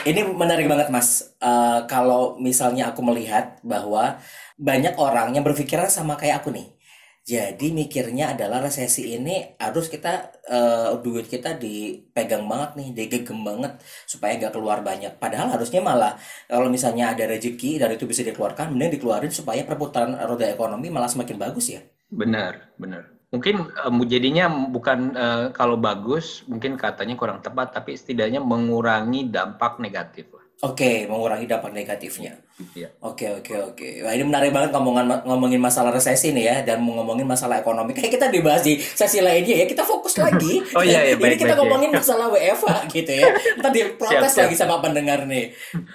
Ini 0.00 0.32
menarik 0.32 0.64
banget 0.64 0.88
mas. 0.88 1.36
Uh, 1.44 1.84
kalau 1.84 2.40
misalnya 2.40 2.88
aku 2.88 3.04
melihat 3.04 3.60
bahwa 3.60 4.16
banyak 4.56 4.96
orang 4.96 5.36
yang 5.36 5.44
berpikiran 5.44 5.92
sama 5.92 6.16
kayak 6.16 6.40
aku 6.40 6.56
nih 6.56 6.72
jadi 7.20 7.70
mikirnya 7.70 8.32
adalah 8.32 8.64
resesi 8.64 9.12
ini 9.14 9.54
harus 9.60 9.92
kita 9.92 10.40
uh, 10.48 10.96
duit 11.04 11.28
kita 11.28 11.54
dipegang 11.54 12.48
banget 12.48 12.70
nih, 12.80 12.88
digegem 12.96 13.44
banget 13.44 13.76
supaya 14.08 14.40
gak 14.40 14.56
keluar 14.56 14.80
banyak. 14.80 15.20
Padahal 15.20 15.52
harusnya 15.52 15.84
malah 15.84 16.16
kalau 16.48 16.72
misalnya 16.72 17.12
ada 17.12 17.28
rezeki 17.28 17.78
dan 17.78 17.92
itu 17.92 18.08
bisa 18.08 18.24
dikeluarkan, 18.24 18.72
mending 18.72 18.98
dikeluarin 18.98 19.30
supaya 19.30 19.62
perputaran 19.62 20.16
roda 20.16 20.48
ekonomi 20.48 20.88
malah 20.88 21.12
semakin 21.12 21.36
bagus 21.36 21.70
ya. 21.70 21.84
Benar, 22.10 22.74
benar. 22.80 23.06
Mungkin 23.30 23.68
um, 23.86 24.02
jadinya 24.10 24.50
bukan 24.50 25.14
uh, 25.14 25.44
kalau 25.54 25.78
bagus, 25.78 26.42
mungkin 26.50 26.74
katanya 26.74 27.14
kurang 27.14 27.38
tepat, 27.38 27.78
tapi 27.78 27.94
setidaknya 27.94 28.42
mengurangi 28.42 29.30
dampak 29.30 29.78
negatif. 29.78 30.34
Oke, 30.60 31.06
mengurangi 31.06 31.46
dampak 31.48 31.72
negatifnya. 31.72 32.36
Gitu 32.60 32.84
ya. 32.84 32.88
Oke 33.00 33.26
oke 33.32 33.52
oke. 33.72 33.88
Wah 34.04 34.12
ini 34.12 34.24
menarik 34.28 34.52
banget 34.52 34.70
ngomongan 34.76 35.24
ngomongin 35.24 35.60
masalah 35.60 35.88
resesi 35.90 36.36
nih 36.36 36.44
ya 36.44 36.56
dan 36.62 36.84
ngomongin 36.84 37.24
masalah 37.24 37.58
ekonomi. 37.58 37.96
Kayak 37.96 38.20
kita 38.20 38.26
dibahas 38.28 38.62
di 38.62 38.76
sesi 38.76 39.24
lainnya 39.24 39.64
ya. 39.64 39.66
Kita 39.66 39.82
fokus 39.82 40.20
lagi. 40.24 40.60
oh 40.76 40.84
iya 40.84 41.00
iya 41.08 41.16
baik, 41.16 41.36
Ini 41.36 41.36
kita 41.40 41.54
baik, 41.56 41.60
ngomongin 41.64 41.90
ya. 41.90 41.96
masalah 41.98 42.26
WFH 42.28 42.74
gitu 42.92 43.12
ya. 43.16 43.26
Ntar 43.58 43.70
diprotes 43.72 44.32
Siap, 44.36 44.42
lagi 44.46 44.56
sama 44.56 44.76
pendengar 44.84 45.24
nih. 45.24 45.50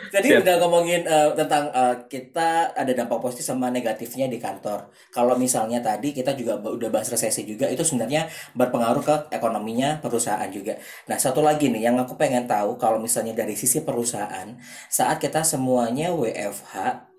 Jadi 0.10 0.28
Siap. 0.34 0.42
udah 0.42 0.56
ngomongin 0.66 1.02
eh, 1.06 1.30
tentang 1.38 1.64
eh, 1.70 1.96
kita 2.10 2.74
ada 2.74 2.92
dampak 2.92 3.20
positif 3.22 3.46
sama 3.46 3.70
negatifnya 3.70 4.26
di 4.26 4.42
kantor. 4.42 4.90
Kalau 5.14 5.38
misalnya 5.38 5.80
tadi 5.80 6.12
kita 6.12 6.34
juga 6.34 6.58
udah 6.58 6.90
bahas 6.90 7.08
resesi 7.14 7.46
juga 7.46 7.70
itu 7.70 7.86
sebenarnya 7.86 8.26
berpengaruh 8.58 9.04
ke 9.06 9.16
ekonominya 9.36 10.02
perusahaan 10.02 10.48
juga. 10.50 10.76
Nah 11.06 11.18
satu 11.20 11.46
lagi 11.46 11.70
nih 11.70 11.92
yang 11.92 11.96
aku 12.02 12.18
pengen 12.18 12.50
tahu 12.50 12.80
kalau 12.82 12.98
misalnya 12.98 13.36
dari 13.38 13.54
sisi 13.54 13.84
perusahaan 13.86 14.56
saat 14.90 15.22
kita 15.22 15.44
semuanya 15.46 16.10
WFH 16.56 16.76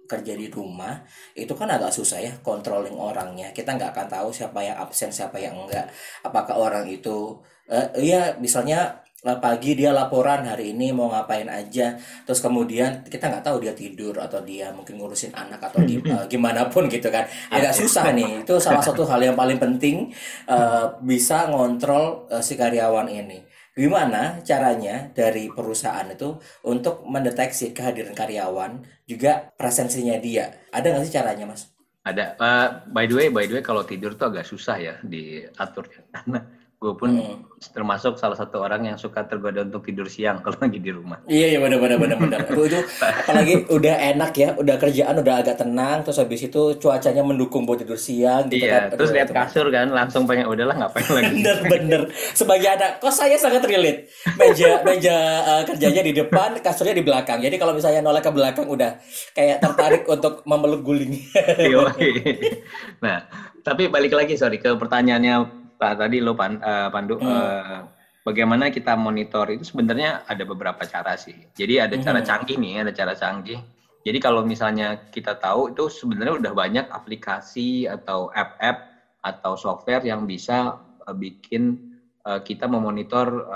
kerja 0.07 0.33
di 0.39 0.47
rumah 0.47 1.03
itu 1.35 1.51
kan 1.59 1.67
agak 1.67 1.91
susah 1.91 2.23
ya 2.23 2.33
controlling 2.41 2.95
orangnya. 2.95 3.51
Kita 3.51 3.75
nggak 3.75 3.91
akan 3.93 4.07
tahu 4.07 4.29
siapa 4.31 4.63
yang 4.63 4.79
absen 4.79 5.11
siapa 5.11 5.37
yang 5.37 5.59
enggak. 5.59 5.91
Apakah 6.23 6.57
orang 6.57 6.87
itu 6.87 7.37
eh 7.67 7.91
ya 7.99 8.39
misalnya 8.39 9.03
eh, 9.27 9.35
pagi 9.43 9.75
dia 9.75 9.91
laporan 9.91 10.47
hari 10.47 10.71
ini 10.71 10.95
mau 10.95 11.11
ngapain 11.11 11.51
aja. 11.51 11.99
Terus 12.23 12.39
kemudian 12.39 13.03
kita 13.03 13.27
nggak 13.27 13.43
tahu 13.43 13.59
dia 13.67 13.75
tidur 13.75 14.15
atau 14.23 14.39
dia 14.47 14.71
mungkin 14.71 14.95
ngurusin 15.03 15.35
anak 15.35 15.59
atau 15.59 15.83
di- 15.83 15.99
eh, 15.99 16.25
gimana 16.31 16.71
pun 16.71 16.87
gitu 16.87 17.11
kan. 17.11 17.27
Agak 17.51 17.75
susah 17.75 18.15
nih. 18.15 18.47
Itu 18.47 18.63
salah 18.63 18.79
satu 18.87 19.03
hal 19.11 19.19
yang 19.27 19.35
paling 19.35 19.59
penting 19.59 20.15
eh, 20.47 20.85
bisa 21.03 21.51
ngontrol 21.51 22.31
eh, 22.31 22.43
si 22.47 22.55
karyawan 22.55 23.11
ini 23.11 23.43
Gimana 23.77 24.41
caranya 24.41 25.13
dari 25.13 25.53
perusahaan 25.53 26.09
itu 26.09 26.41
untuk 26.65 27.05
mendeteksi 27.05 27.77
kehadiran 27.77 28.17
karyawan 28.17 28.81
juga 29.05 29.53
presensinya 29.53 30.17
dia? 30.17 30.65
Ada 30.73 30.97
nggak 30.97 31.05
sih 31.05 31.13
caranya, 31.13 31.45
Mas? 31.45 31.69
Ada. 32.01 32.41
Eh, 32.41 32.69
by 32.89 33.05
the 33.05 33.13
way, 33.13 33.29
by 33.29 33.45
the 33.45 33.61
way, 33.61 33.65
kalau 33.67 33.85
tidur 33.85 34.17
tuh 34.17 34.33
agak 34.33 34.49
susah 34.49 34.81
ya 34.81 34.95
diatur. 35.05 35.93
Karena 36.15 36.41
gue 36.77 36.93
pun 36.93 37.09
Hmm. 37.09 37.41
termasuk 37.73 38.21
salah 38.21 38.37
satu 38.37 38.61
orang 38.61 38.85
yang 38.85 39.01
suka 39.01 39.25
tergoda 39.25 39.65
untuk 39.65 39.81
tidur 39.81 40.05
siang 40.07 40.39
kalau 40.45 40.61
lagi 40.61 40.77
di 40.77 40.93
rumah. 40.93 41.25
Iya 41.25 41.57
iya 41.57 41.59
benar 41.59 41.81
benar 41.81 41.97
benar 41.97 42.19
benar. 42.21 42.39
Aduh, 42.45 42.69
itu 42.69 42.77
apalagi 43.25 43.55
udah 43.73 43.95
enak 44.13 44.33
ya, 44.37 44.49
udah 44.55 44.77
kerjaan 44.77 45.17
udah 45.17 45.35
agak 45.41 45.57
tenang, 45.57 46.05
terus 46.05 46.21
habis 46.21 46.45
itu 46.45 46.77
cuacanya 46.77 47.25
mendukung 47.25 47.65
buat 47.65 47.81
tidur 47.81 47.97
siang 47.97 48.53
gitu 48.53 48.69
Iya, 48.69 48.93
kan. 48.93 49.01
terus 49.01 49.09
lihat 49.09 49.33
kasur 49.33 49.73
kan, 49.73 49.89
langsung 49.89 50.29
pengen 50.29 50.53
udahlah 50.53 50.77
ngapain 50.77 51.09
lagi. 51.09 51.33
Bener 51.41 51.59
bener 51.65 52.03
sebagai 52.37 52.69
anak 52.69 53.01
kok 53.01 53.09
saya 53.11 53.41
sangat 53.41 53.65
relate 53.65 54.13
meja 54.37 54.85
meja 54.85 55.17
eh, 55.43 55.63
kerjanya 55.65 56.03
di 56.05 56.13
depan 56.13 56.61
kasurnya 56.61 56.93
di 56.93 57.01
belakang 57.01 57.41
jadi 57.41 57.57
kalau 57.57 57.73
misalnya 57.73 58.05
nolak 58.05 58.21
ke 58.21 58.31
belakang 58.31 58.69
udah 58.69 59.01
kayak 59.33 59.65
tertarik 59.65 60.05
untuk 60.05 60.45
memeluk 60.45 60.85
guling 60.85 61.17
nah, 63.05 63.27
tapi 63.63 63.89
balik 63.89 64.13
lagi 64.13 64.37
sorry 64.37 64.59
ke 64.59 64.71
pertanyaannya 64.73 65.56
Pak 65.77 65.93
tadi 66.01 66.19
lo 66.25 66.33
Pan, 66.33 66.57
eh, 66.59 66.89
Pandu, 66.89 67.21
Hmm. 67.21 67.29
eh, 67.29 67.81
bagaimana 68.25 68.73
kita 68.73 68.97
monitor 68.97 69.53
itu 69.53 69.63
sebenarnya 69.63 70.25
ada 70.27 70.43
beberapa 70.43 70.83
cara 70.89 71.15
sih. 71.15 71.37
Jadi 71.55 71.79
ada 71.79 71.95
cara 72.01 72.21
Hmm. 72.21 72.27
canggih 72.27 72.57
nih, 72.59 72.75
ada 72.83 72.93
cara 72.93 73.13
canggih. 73.15 73.61
Jadi 74.07 74.19
kalau 74.23 74.47
misalnya 74.47 75.11
kita 75.11 75.37
tahu 75.37 75.75
itu 75.75 75.91
sebenarnya 75.91 76.39
udah 76.39 76.53
banyak 76.55 76.87
aplikasi 76.89 77.85
atau 77.85 78.31
app-app 78.33 78.87
atau 79.23 79.59
software 79.59 80.03
yang 80.03 80.25
bisa 80.25 80.79
eh, 81.07 81.15
bikin 81.15 81.95
kita 82.27 82.67
memonitor 82.67 83.47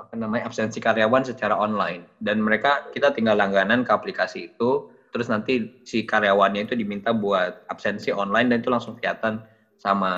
apa 0.00 0.16
namanya 0.16 0.48
absensi 0.48 0.80
karyawan 0.80 1.28
secara 1.28 1.60
online 1.60 2.08
dan 2.16 2.40
mereka 2.40 2.88
kita 2.88 3.12
tinggal 3.12 3.36
langganan 3.36 3.84
ke 3.84 3.92
aplikasi 3.92 4.48
itu 4.48 4.88
terus 5.12 5.28
nanti 5.28 5.84
si 5.84 6.08
karyawannya 6.08 6.64
itu 6.64 6.72
diminta 6.72 7.12
buat 7.12 7.68
absensi 7.68 8.16
online 8.16 8.48
dan 8.48 8.64
itu 8.64 8.72
langsung 8.72 8.96
kelihatan 8.96 9.44
sama 9.76 10.12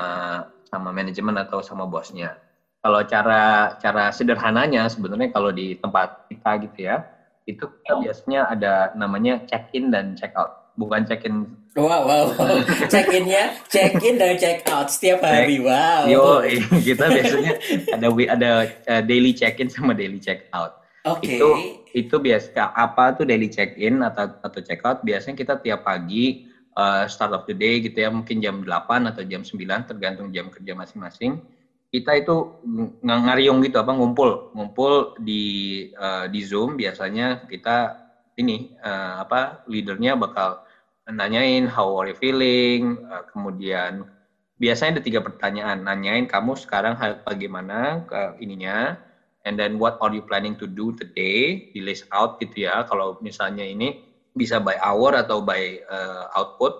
sama 0.76 0.92
manajemen 0.92 1.40
atau 1.40 1.64
sama 1.64 1.88
bosnya. 1.88 2.36
Kalau 2.84 3.00
cara 3.08 3.74
cara 3.80 4.12
sederhananya 4.12 4.86
sebenarnya 4.86 5.32
kalau 5.32 5.50
di 5.50 5.74
tempat 5.80 6.28
kita 6.28 6.50
gitu 6.68 6.78
ya, 6.86 7.02
itu 7.48 7.64
kita 7.64 7.92
biasanya 8.04 8.40
ada 8.52 8.72
namanya 8.94 9.42
check 9.48 9.72
in 9.72 9.88
dan 9.88 10.12
check 10.14 10.36
out. 10.36 10.70
Bukan 10.76 11.08
check 11.08 11.24
in 11.24 11.48
wow 11.72 12.04
wow. 12.04 12.28
Check 12.92 13.08
innya 13.08 13.56
check 13.72 13.96
in 14.04 14.20
dan 14.20 14.36
check 14.36 14.60
out 14.68 14.92
setiap 14.92 15.24
hari. 15.24 15.56
Wow. 15.56 16.04
Yo, 16.04 16.44
kita 16.86 17.08
biasanya 17.08 17.52
ada 17.96 18.06
ada 18.12 18.50
uh, 18.84 19.02
daily 19.08 19.32
check 19.32 19.56
in 19.56 19.72
sama 19.72 19.96
daily 19.96 20.20
check 20.20 20.52
out. 20.52 20.84
oke. 21.08 21.24
Itu 21.24 21.48
itu 21.96 22.16
biasa 22.20 22.76
apa 22.76 23.16
tuh 23.16 23.24
daily 23.24 23.48
check 23.48 23.72
in 23.80 24.04
atau 24.04 24.36
atau 24.44 24.60
check 24.60 24.84
out 24.84 25.00
biasanya 25.00 25.34
kita 25.40 25.56
tiap 25.64 25.88
pagi 25.88 26.45
uh, 26.76 27.04
start 27.08 27.32
of 27.32 27.42
the 27.48 27.56
day 27.56 27.80
gitu 27.80 28.04
ya 28.04 28.12
mungkin 28.12 28.38
jam 28.44 28.60
8 28.62 29.10
atau 29.10 29.24
jam 29.24 29.42
9 29.42 29.88
tergantung 29.88 30.28
jam 30.30 30.52
kerja 30.52 30.76
masing-masing. 30.76 31.40
Kita 31.88 32.12
itu 32.18 32.52
ng- 32.62 32.92
ngariung 33.02 33.64
gitu 33.64 33.80
apa 33.80 33.96
ngumpul. 33.96 34.44
Ngumpul 34.52 35.16
di 35.16 35.82
uh, 35.96 36.28
di 36.28 36.40
Zoom 36.44 36.76
biasanya 36.76 37.40
kita 37.48 37.96
ini 38.36 38.68
uh, 38.84 39.24
apa 39.24 39.64
leadernya 39.64 40.14
bakal 40.20 40.60
nanyain 41.08 41.64
how 41.64 41.88
are 41.96 42.12
you 42.12 42.18
feeling? 42.18 43.00
Uh, 43.00 43.24
kemudian 43.32 44.04
biasanya 44.60 45.00
ada 45.00 45.02
tiga 45.04 45.20
pertanyaan 45.24 45.80
nanyain 45.80 46.28
kamu 46.28 46.52
sekarang 46.60 46.94
bagaimana? 47.24 48.04
Ke 48.04 48.36
ininya. 48.36 49.00
And 49.46 49.54
then 49.54 49.78
what 49.78 49.94
are 50.02 50.10
you 50.10 50.26
planning 50.26 50.58
to 50.58 50.66
do 50.66 50.90
today? 50.98 51.62
Di 51.70 51.78
list 51.78 52.02
out 52.10 52.34
gitu 52.42 52.66
ya. 52.66 52.82
Kalau 52.82 53.14
misalnya 53.22 53.62
ini 53.62 53.94
bisa 54.36 54.60
by 54.60 54.76
hour 54.84 55.16
atau 55.16 55.40
by 55.40 55.80
uh, 55.88 56.28
output. 56.36 56.76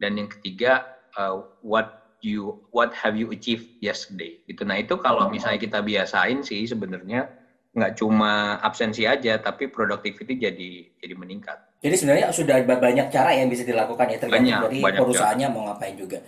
Dan 0.00 0.16
yang 0.16 0.30
ketiga 0.30 0.86
uh, 1.18 1.42
what 1.60 2.00
you 2.24 2.56
what 2.70 2.94
have 2.94 3.18
you 3.18 3.28
achieved 3.34 3.68
yesterday? 3.82 4.38
Gitu. 4.48 4.62
Nah 4.64 4.80
itu 4.80 4.96
kalau 4.96 5.28
misalnya 5.28 5.60
kita 5.60 5.82
biasain 5.84 6.40
sih 6.46 6.64
sebenarnya 6.64 7.28
nggak 7.70 7.92
cuma 8.00 8.58
absensi 8.58 9.06
aja 9.06 9.38
tapi 9.38 9.70
productivity 9.70 10.34
jadi 10.36 10.70
jadi 10.98 11.14
meningkat 11.14 11.58
Jadi 11.80 11.96
sebenarnya 11.96 12.28
sudah 12.28 12.60
ba- 12.68 12.76
banyak 12.76 13.08
cara 13.08 13.32
yang 13.32 13.48
bisa 13.48 13.64
dilakukan 13.64 14.04
ya 14.12 14.18
tergantung 14.20 14.52
Banyak, 14.52 14.60
dari 14.60 14.80
banyak 14.84 15.00
perusahaannya 15.00 15.48
mau 15.48 15.62
ngapain 15.64 15.96
juga. 15.96 16.20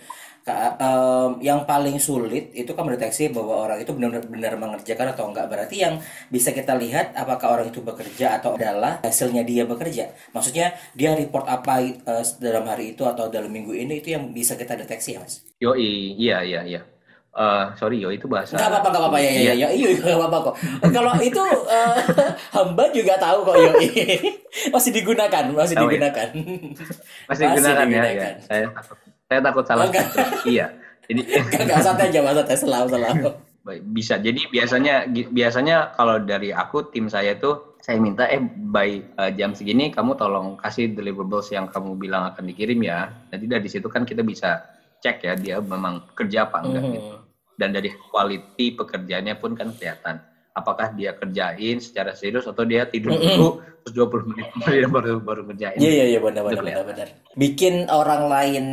Ka- 0.43 0.75
em, 0.75 1.29
yang 1.45 1.63
paling 1.69 2.01
sulit 2.01 2.49
itu 2.51 2.73
kan 2.75 2.83
mendeteksi 2.83 3.29
bahwa 3.29 3.53
orang 3.63 3.79
itu 3.79 3.93
benar-benar 3.93 4.53
mengerjakan 4.59 5.13
atau 5.13 5.29
enggak. 5.29 5.45
Berarti 5.47 5.75
yang 5.85 5.95
bisa 6.27 6.49
kita 6.51 6.73
lihat 6.75 7.13
apakah 7.15 7.47
orang 7.53 7.67
itu 7.69 7.79
bekerja 7.85 8.41
atau 8.41 8.57
adalah 8.57 8.97
hasilnya 9.05 9.45
dia 9.45 9.63
bekerja. 9.63 10.09
Maksudnya 10.35 10.73
dia 10.97 11.13
report 11.15 11.45
apa 11.47 11.73
eh, 11.85 12.23
dalam 12.41 12.65
hari 12.67 12.97
itu 12.97 13.05
atau 13.05 13.29
dalam 13.29 13.53
minggu 13.53 13.71
ini 13.77 14.01
itu 14.01 14.09
yang 14.15 14.33
bisa 14.33 14.57
kita 14.57 14.73
deteksi 14.75 15.15
ya 15.15 15.19
mas. 15.23 15.45
yo 15.63 15.71
iya 15.79 16.43
iya 16.43 16.59
iya 16.67 16.81
Eh, 17.33 17.65
sorry 17.75 17.97
yo 17.97 18.13
itu 18.13 18.29
bahasa 18.29 18.53
Enggak 18.53 18.69
apa-apa, 18.69 18.87
enggak 18.87 19.01
apa-apa 19.01 19.17
ya, 19.17 19.25
ya, 19.25 19.33
Iya. 19.33 19.53
ya, 19.57 19.67
iya, 19.73 19.87
enggak 19.91 20.17
apa-apa 20.21 20.37
kok. 20.39 20.55
Kalau 20.87 21.13
itu 21.17 21.41
eh, 21.65 21.95
hamba 22.55 22.83
juga 22.93 23.13
tahu 23.17 23.39
kok, 23.41 23.55
yo, 23.57 23.71
masih 24.73 24.91
digunakan, 24.93 25.43
masih 25.49 25.73
Tahu 25.73 25.81
ya? 25.81 25.89
digunakan. 25.89 26.27
masih 27.29 27.43
digunakan 27.49 27.85
ya, 27.87 28.03
ya. 28.05 28.29
Saya 28.39 28.65
takut, 28.69 28.97
saya 29.25 29.39
takut 29.41 29.65
salah. 29.65 29.83
Oh, 29.83 29.93
iya. 30.45 30.69
Jadi 31.03 31.21
Enggak, 31.57 31.81
santai 31.81 32.05
aja, 32.07 32.19
Mas, 32.21 32.37
santai 32.37 32.53
selalu 32.55 32.87
selalu. 32.91 33.29
baik, 33.63 33.81
bisa. 33.89 34.15
Jadi 34.15 34.41
biasanya 34.47 34.93
biasanya 35.09 35.77
kalau 35.91 36.19
dari 36.19 36.53
aku 36.53 36.85
tim 36.85 37.07
saya 37.07 37.33
tuh 37.33 37.79
saya 37.79 37.97
minta 37.97 38.23
eh 38.25 38.37
by 38.39 38.89
eh, 39.09 39.31
jam 39.33 39.51
segini 39.51 39.89
kamu 39.89 40.13
tolong 40.13 40.53
kasih 40.55 40.91
deliverables 40.91 41.49
yang 41.49 41.65
kamu 41.65 41.97
bilang 41.97 42.29
akan 42.29 42.45
dikirim 42.45 42.77
ya. 42.77 43.09
Jadi 43.27 43.45
dari 43.49 43.65
situ 43.65 43.87
kan 43.87 44.03
kita 44.03 44.21
bisa 44.21 44.61
cek 44.99 45.17
ya 45.19 45.33
dia 45.33 45.55
memang 45.59 46.13
kerja 46.13 46.45
apa 46.45 46.61
enggak 46.61 46.83
Mhm. 46.83 46.93
gitu. 46.93 47.15
Dan 47.53 47.73
dari 47.73 47.93
quality 47.93 48.73
pekerjaannya 48.77 49.35
pun 49.37 49.53
kan 49.53 49.73
kelihatan. 49.73 50.21
Apakah 50.53 50.93
dia 50.93 51.17
kerjain 51.17 51.81
secara 51.81 52.13
serius 52.13 52.45
atau 52.45 52.61
dia 52.61 52.85
tidur 52.85 53.17
dulu 53.17 53.65
terus 53.83 53.93
20 53.99 54.29
menit 54.31 54.45
kemudian 54.53 54.89
baru 54.93 55.13
baru 55.19 55.41
kerjain. 55.49 55.77
Iya 55.81 55.91
iya 55.91 56.05
iya 56.15 56.19
benar 56.21 56.41
benar 56.45 56.63
benar 56.63 56.85
benar. 56.87 57.07
Bikin 57.33 57.89
orang 57.89 58.23
lain 58.29 58.65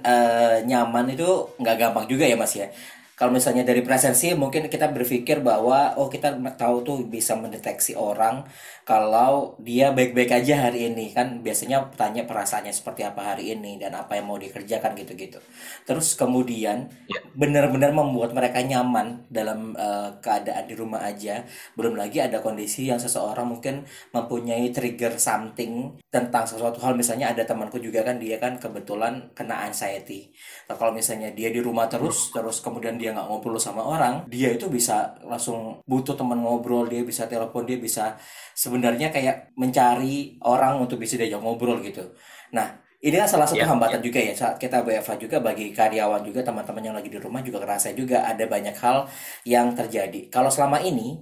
eh, 0.00 0.56
nyaman 0.64 1.12
itu 1.12 1.28
nggak 1.60 1.76
gampang 1.76 2.06
juga 2.08 2.24
ya 2.24 2.36
Mas 2.40 2.56
ya. 2.56 2.72
Kalau 3.16 3.32
misalnya 3.32 3.64
dari 3.64 3.80
presensi 3.80 4.28
mungkin 4.36 4.68
kita 4.68 4.92
berpikir 4.92 5.40
bahwa 5.40 5.96
oh 5.96 6.12
kita 6.12 6.36
tahu 6.60 6.76
tuh 6.84 6.98
bisa 7.08 7.32
mendeteksi 7.32 7.96
orang 7.96 8.44
kalau 8.84 9.56
dia 9.56 9.88
baik-baik 9.96 10.30
aja 10.44 10.68
hari 10.68 10.92
ini 10.92 11.16
kan 11.16 11.40
biasanya 11.40 11.88
tanya 11.96 12.28
perasaannya 12.28 12.76
seperti 12.76 13.08
apa 13.08 13.34
hari 13.34 13.56
ini 13.56 13.80
dan 13.80 13.96
apa 13.96 14.20
yang 14.20 14.28
mau 14.28 14.36
dikerjakan 14.36 14.92
gitu-gitu. 15.00 15.40
Terus 15.88 16.12
kemudian 16.14 16.92
Ya. 17.06 17.22
benar-benar 17.38 17.94
membuat 17.94 18.34
mereka 18.34 18.58
nyaman 18.62 19.26
dalam 19.30 19.72
eh, 19.78 20.10
keadaan 20.20 20.66
di 20.66 20.74
rumah 20.76 21.00
aja. 21.06 21.46
Belum 21.78 21.94
lagi 21.94 22.18
ada 22.18 22.42
kondisi 22.42 22.90
yang 22.90 22.98
seseorang 22.98 23.46
mungkin 23.46 23.86
mempunyai 24.12 24.74
trigger 24.74 25.16
something 25.16 25.94
tentang 26.10 26.44
sesuatu 26.50 26.82
hal 26.82 26.98
misalnya 26.98 27.30
ada 27.32 27.46
temanku 27.46 27.78
juga 27.78 28.02
kan 28.02 28.18
dia 28.18 28.36
kan 28.42 28.58
kebetulan 28.58 29.30
kena 29.38 29.66
anxiety. 29.70 30.30
Nah, 30.68 30.74
kalau 30.78 30.90
misalnya 30.94 31.30
dia 31.30 31.48
di 31.54 31.60
rumah 31.62 31.86
terus 31.86 32.30
terus 32.34 32.58
kemudian 32.64 32.98
dia 32.98 33.05
dia 33.06 33.14
nggak 33.14 33.26
ngobrol 33.30 33.54
sama 33.62 33.86
orang 33.86 34.26
dia 34.26 34.50
itu 34.50 34.66
bisa 34.66 35.14
langsung 35.22 35.78
butuh 35.86 36.18
teman 36.18 36.42
ngobrol 36.42 36.90
dia 36.90 37.06
bisa 37.06 37.30
telepon 37.30 37.62
dia 37.70 37.78
bisa 37.78 38.18
sebenarnya 38.58 39.14
kayak 39.14 39.54
mencari 39.54 40.34
orang 40.42 40.82
untuk 40.82 40.98
bisa 40.98 41.14
diajak 41.20 41.38
ngobrol 41.38 41.78
gitu 41.86 42.02
nah 42.50 42.82
ini 43.06 43.14
kan 43.22 43.28
salah 43.30 43.46
satu 43.46 43.62
Ya, 43.62 43.70
hambatan 43.70 44.02
juga 44.02 44.18
ya 44.18 44.34
saat 44.34 44.56
kita 44.58 44.82
WFH 44.82 45.14
juga 45.22 45.38
bagi 45.38 45.70
karyawan 45.70 46.26
juga 46.26 46.42
teman-teman 46.42 46.82
yang 46.90 46.96
lagi 46.98 47.06
di 47.12 47.20
rumah 47.22 47.38
juga 47.44 47.62
kerasa 47.62 47.94
juga 47.94 48.26
ada 48.26 48.42
banyak 48.48 48.74
hal 48.82 49.06
yang 49.46 49.76
terjadi. 49.78 50.26
Kalau 50.32 50.48
selama 50.50 50.80
ini 50.82 51.14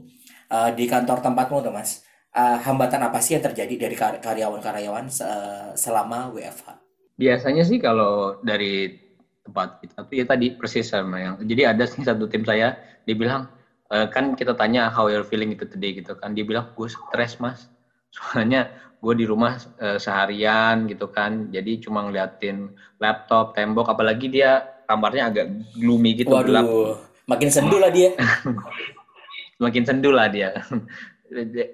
eh, 0.55 0.71
di 0.79 0.87
kantor 0.89 1.19
tempatmu 1.21 1.61
tuh 1.67 1.75
Mas, 1.75 2.07
eh, 2.33 2.59
hambatan 2.65 3.03
apa 3.11 3.19
sih 3.21 3.37
yang 3.37 3.45
terjadi 3.51 3.75
dari 3.77 3.97
kar- 3.99 4.23
karyawan-karyawan 4.23 5.07
se- 5.11 5.75
selama 5.77 6.31
WFH? 6.33 6.79
Biasanya 7.23 7.63
sih 7.71 7.79
kalau 7.79 8.43
dari 8.43 8.91
tempat. 9.45 9.79
Kita 9.85 9.99
tuh 10.09 10.15
ya 10.17 10.25
tadi 10.25 10.47
persis 10.57 10.89
sama 10.89 11.21
yang 11.21 11.35
jadi 11.45 11.77
ada 11.77 11.85
sih 11.85 12.01
satu 12.01 12.27
tim 12.27 12.43
saya 12.43 12.81
dia 13.05 13.15
bilang 13.15 13.47
"Eh, 13.93 14.09
kan 14.09 14.33
kita 14.33 14.57
tanya 14.57 14.89
how 14.89 15.07
you're 15.13 15.27
feeling 15.29 15.53
itu 15.53 15.69
today 15.69 15.93
gitu 15.93 16.17
kan. 16.17 16.33
Dia 16.33 16.43
bilang 16.49 16.73
gue 16.73 16.89
stres 16.89 17.37
mas. 17.39 17.69
Soalnya 18.17 18.73
gue 19.05 19.15
di 19.15 19.25
rumah 19.29 19.61
eh, 19.79 20.01
seharian 20.01 20.89
gitu 20.89 21.13
kan. 21.13 21.53
Jadi 21.53 21.85
cuma 21.85 22.09
ngeliatin 22.09 22.73
laptop 22.97 23.53
tembok 23.53 23.93
apalagi 23.93 24.33
dia 24.33 24.65
kamarnya 24.89 25.29
agak 25.29 25.47
gloomy 25.77 26.17
gitu 26.17 26.33
gelap. 26.33 26.65
Waduh, 26.65 26.97
makin 27.29 27.49
sendu 27.53 27.77
lah 27.77 27.93
dia. 27.93 28.17
makin 29.65 29.85
sendu 29.85 30.11
lah 30.11 30.29
dia. 30.33 30.51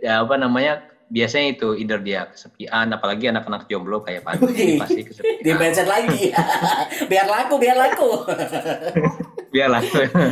Ya 0.01 0.25
apa 0.25 0.41
namanya 0.41 0.81
biasanya 1.11 1.59
itu 1.59 1.69
either 1.75 1.99
dia 1.99 2.31
kesepian 2.31 2.95
apalagi 2.95 3.27
anak-anak 3.27 3.67
jomblo 3.67 4.01
kayak 4.07 4.23
Panji 4.23 4.47
Wih, 4.47 4.79
pasti 4.79 5.03
kesepian 5.03 5.43
Di 5.43 5.51
mindset 5.59 5.91
lagi. 5.91 6.31
biar 7.11 7.27
laku, 7.27 7.55
biar 7.59 7.77
laku. 7.77 8.11
Biarlah. 9.51 9.83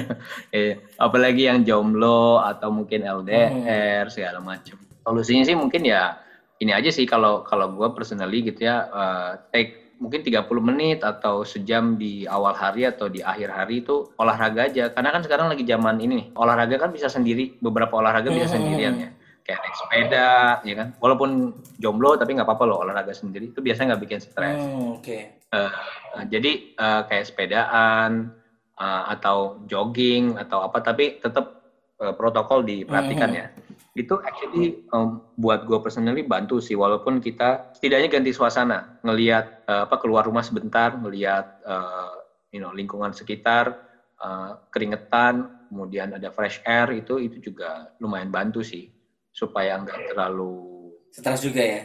eh, 0.56 0.78
apalagi 0.94 1.50
yang 1.50 1.66
jomblo 1.66 2.38
atau 2.38 2.70
mungkin 2.70 3.02
LDR 3.02 4.06
segala 4.06 4.38
macam. 4.38 4.78
Solusinya 5.02 5.42
sih 5.42 5.58
mungkin 5.58 5.82
ya 5.82 6.22
ini 6.62 6.70
aja 6.70 6.94
sih 6.94 7.06
kalau 7.10 7.42
kalau 7.42 7.74
gue 7.74 7.88
personally 7.98 8.46
gitu 8.46 8.62
ya 8.62 8.86
eh, 8.86 9.30
take 9.50 9.88
mungkin 9.98 10.22
30 10.22 10.46
menit 10.62 11.02
atau 11.02 11.42
sejam 11.42 11.98
di 11.98 12.22
awal 12.30 12.54
hari 12.54 12.86
atau 12.86 13.10
di 13.10 13.18
akhir 13.18 13.50
hari 13.50 13.82
itu 13.82 14.14
olahraga 14.14 14.70
aja. 14.70 14.94
Karena 14.94 15.10
kan 15.10 15.26
sekarang 15.26 15.50
lagi 15.50 15.66
zaman 15.66 15.98
ini 15.98 16.14
nih. 16.22 16.26
Olahraga 16.38 16.78
kan 16.78 16.94
bisa 16.94 17.10
sendiri, 17.10 17.58
beberapa 17.58 17.98
olahraga 17.98 18.30
bisa 18.30 18.54
sendirian 18.54 18.94
ya. 18.94 19.10
Kayak 19.48 19.64
naik 19.64 19.76
sepeda, 19.80 20.30
ya 20.60 20.74
kan. 20.76 20.88
Walaupun 21.00 21.56
jomblo 21.80 22.20
tapi 22.20 22.36
nggak 22.36 22.44
apa-apa 22.44 22.68
loh 22.68 22.84
olahraga 22.84 23.16
sendiri. 23.16 23.48
Itu 23.48 23.64
biasanya 23.64 23.96
nggak 23.96 24.02
bikin 24.04 24.20
stres. 24.20 24.60
Hmm, 24.60 25.00
Oke. 25.00 25.40
Eh, 25.40 25.72
eh, 26.20 26.24
jadi 26.28 26.52
eh, 26.76 27.02
kayak 27.08 27.24
sepedaan 27.32 28.28
eh, 28.76 29.02
atau 29.16 29.56
jogging 29.64 30.36
atau 30.36 30.60
apa 30.60 30.84
tapi 30.84 31.16
tetap 31.16 31.48
eh, 31.96 32.12
protokol 32.12 32.60
diperhatikan 32.60 33.32
ya 33.32 33.48
itu 33.96 34.14
actually 34.22 34.78
em, 34.94 35.18
buat 35.34 35.66
gue 35.66 35.78
personally 35.82 36.22
bantu 36.22 36.62
sih 36.62 36.78
walaupun 36.78 37.18
kita 37.18 37.74
setidaknya 37.74 38.06
ganti 38.06 38.30
suasana 38.30 39.00
ngelihat 39.02 39.64
eh, 39.66 39.82
apa 39.88 39.96
keluar 39.98 40.22
rumah 40.28 40.44
sebentar 40.44 40.94
ngelihat 40.94 41.48
eh, 41.66 42.14
you 42.54 42.60
know 42.62 42.70
lingkungan 42.70 43.10
sekitar 43.10 43.74
eh, 44.20 44.52
keringetan 44.70 45.48
kemudian 45.66 46.14
ada 46.14 46.30
fresh 46.30 46.62
air 46.62 46.92
itu 46.94 47.18
itu 47.18 47.50
juga 47.50 47.90
lumayan 47.98 48.30
bantu 48.30 48.62
sih 48.62 48.86
supaya 49.32 49.78
nggak 49.80 50.12
terlalu 50.14 50.78
Stres 51.08 51.40
juga 51.42 51.62
ya. 51.64 51.82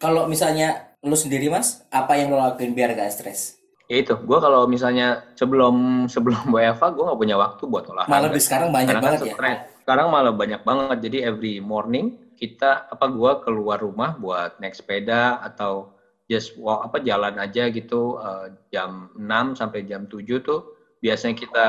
Kalau 0.00 0.24
misalnya 0.24 0.96
lu 1.04 1.12
sendiri 1.12 1.52
Mas, 1.52 1.84
apa 1.92 2.16
yang 2.16 2.32
lo 2.32 2.40
lakuin 2.40 2.72
biar 2.72 2.96
gak 2.96 3.12
stres? 3.12 3.60
ya 3.90 4.06
itu 4.06 4.14
gue 4.14 4.38
kalau 4.38 4.70
misalnya 4.70 5.34
sebelum 5.34 6.06
sebelum 6.06 6.46
WFA 6.54 6.94
gue 6.94 7.04
nggak 7.10 7.20
punya 7.26 7.34
waktu 7.34 7.62
buat 7.66 7.90
olahraga 7.90 8.12
Malah 8.14 8.30
di 8.30 8.38
sekarang 8.38 8.70
banyak 8.70 8.94
Karena 8.94 9.02
kan 9.02 9.06
banget 9.10 9.20
ya. 9.26 9.34
stres. 9.34 9.58
Sekarang 9.82 10.06
malah 10.14 10.30
banyak 10.30 10.62
banget. 10.62 10.98
Jadi 11.02 11.18
every 11.26 11.58
morning 11.58 12.14
kita 12.38 12.86
apa 12.86 13.10
gua 13.10 13.42
keluar 13.42 13.82
rumah 13.82 14.14
buat 14.14 14.62
naik 14.62 14.78
sepeda 14.78 15.42
atau 15.42 15.92
just 16.30 16.54
walk 16.56 16.86
apa 16.86 17.02
jalan 17.02 17.34
aja 17.42 17.66
gitu 17.74 18.22
eh, 18.22 18.54
jam 18.70 19.10
6 19.18 19.58
sampai 19.58 19.82
jam 19.82 20.06
7 20.06 20.22
tuh 20.40 20.78
biasanya 21.02 21.34
kita 21.34 21.68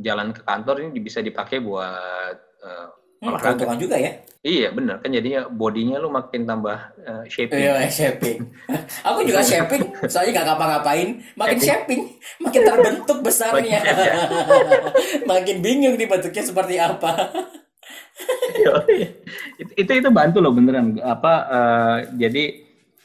jalan 0.00 0.32
ke 0.32 0.40
kantor 0.48 0.88
ini 0.88 0.96
bisa 0.98 1.20
dipakai 1.20 1.60
buat 1.60 2.36
eh, 2.64 2.88
Hmm, 3.22 3.38
keuntungan 3.38 3.78
juga 3.78 3.94
ya. 3.94 4.10
Iya 4.42 4.74
bener 4.74 4.98
kan 4.98 5.14
jadinya 5.14 5.46
bodinya 5.46 6.02
lu 6.02 6.10
makin 6.10 6.42
tambah 6.42 6.74
eh, 7.06 7.24
shaping. 7.30 7.62
Iya, 7.62 7.86
shaping. 8.02 8.38
Aku 9.06 9.22
juga 9.22 9.38
shaping, 9.46 9.94
soalnya 10.10 10.42
gak 10.42 10.46
ngapa-ngapain. 10.50 11.22
Makin 11.38 11.58
shaping, 11.62 12.02
makin 12.42 12.62
terbentuk 12.66 13.18
besarnya. 13.22 13.78
makin 15.30 15.62
bingung 15.62 15.94
nih 15.94 16.10
bentuknya 16.10 16.42
seperti 16.42 16.82
apa. 16.82 17.30
itu, 19.58 19.72
itu 19.78 19.92
itu 19.98 20.08
bantu 20.10 20.42
loh 20.42 20.50
beneran 20.50 20.98
apa 21.02 21.32
eh, 21.46 21.98
jadi 22.18 22.44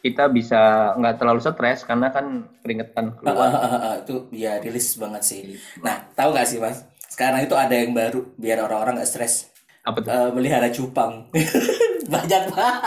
kita 0.01 0.29
bisa 0.29 0.93
nggak 0.97 1.15
terlalu 1.21 1.41
stres 1.41 1.85
karena 1.85 2.13
kan 2.13 2.49
keringetan 2.61 3.17
keluar 3.17 4.01
itu 4.01 4.29
ya 4.33 4.57
rilis 4.57 4.97
banget 4.97 5.21
sih. 5.21 5.41
Nah, 5.85 6.09
tahu 6.17 6.33
gak 6.33 6.49
sih 6.49 6.57
mas? 6.57 6.81
Sekarang 7.05 7.45
itu 7.45 7.53
ada 7.53 7.73
yang 7.77 7.93
baru 7.93 8.25
biar 8.37 8.65
orang-orang 8.65 9.01
gak 9.01 9.09
stres. 9.09 9.56
Apa 9.87 9.97
tuh? 10.03 10.11
Eh, 10.11 10.29
melihara 10.35 10.67
cupang. 10.67 11.31
Banyak 12.13 12.43
banget. 12.51 12.81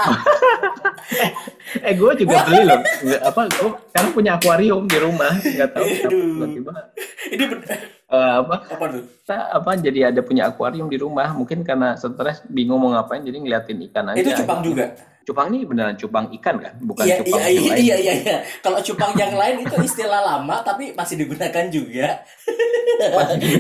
eh 1.87 1.95
gue 1.97 2.13
juga 2.21 2.37
beli 2.45 2.63
loh. 2.69 2.81
Nggak- 3.09 3.23
apa 3.25 3.41
gue 3.49 3.71
sekarang 3.93 4.11
punya 4.13 4.31
akuarium 4.37 4.85
di 4.85 4.99
rumah. 5.01 5.33
Nggak 5.41 5.71
tahu 5.73 5.87
tiba-tiba. 5.89 6.73
Ini 7.33 7.45
eh, 8.13 8.33
apa? 8.45 8.55
Apa 8.69 8.85
tuh? 8.93 9.05
kita 9.05 9.37
apa 9.57 9.71
jadi 9.81 10.01
ada 10.13 10.21
punya 10.21 10.53
akuarium 10.53 10.93
di 10.93 11.01
rumah. 11.01 11.33
Mungkin 11.33 11.65
karena 11.65 11.97
stres 11.97 12.45
bingung 12.53 12.81
mau 12.81 12.93
ngapain 12.93 13.25
jadi 13.25 13.41
ngeliatin 13.41 13.81
ikan 13.89 14.13
aja. 14.13 14.21
Itu 14.21 14.31
cupang 14.45 14.61
juga. 14.61 14.93
Cupang 15.31 15.47
ini 15.55 15.63
beneran 15.63 15.95
cupang 15.95 16.27
ikan 16.43 16.59
kan 16.59 16.75
bukan 16.83 17.07
Iya, 17.07 17.23
cupang 17.23 17.39
iya, 17.39 17.47
yang 17.47 17.55
iya, 17.55 17.71
lain 17.71 17.79
iya, 17.87 17.97
iya, 18.03 18.13
iya. 18.19 18.37
Kalau 18.59 18.83
cupang 18.83 19.15
yang 19.15 19.35
lain 19.39 19.63
itu 19.63 19.77
istilah 19.79 20.19
lama 20.27 20.57
tapi 20.67 20.91
masih 20.99 21.23
digunakan 21.23 21.65
juga. 21.71 22.27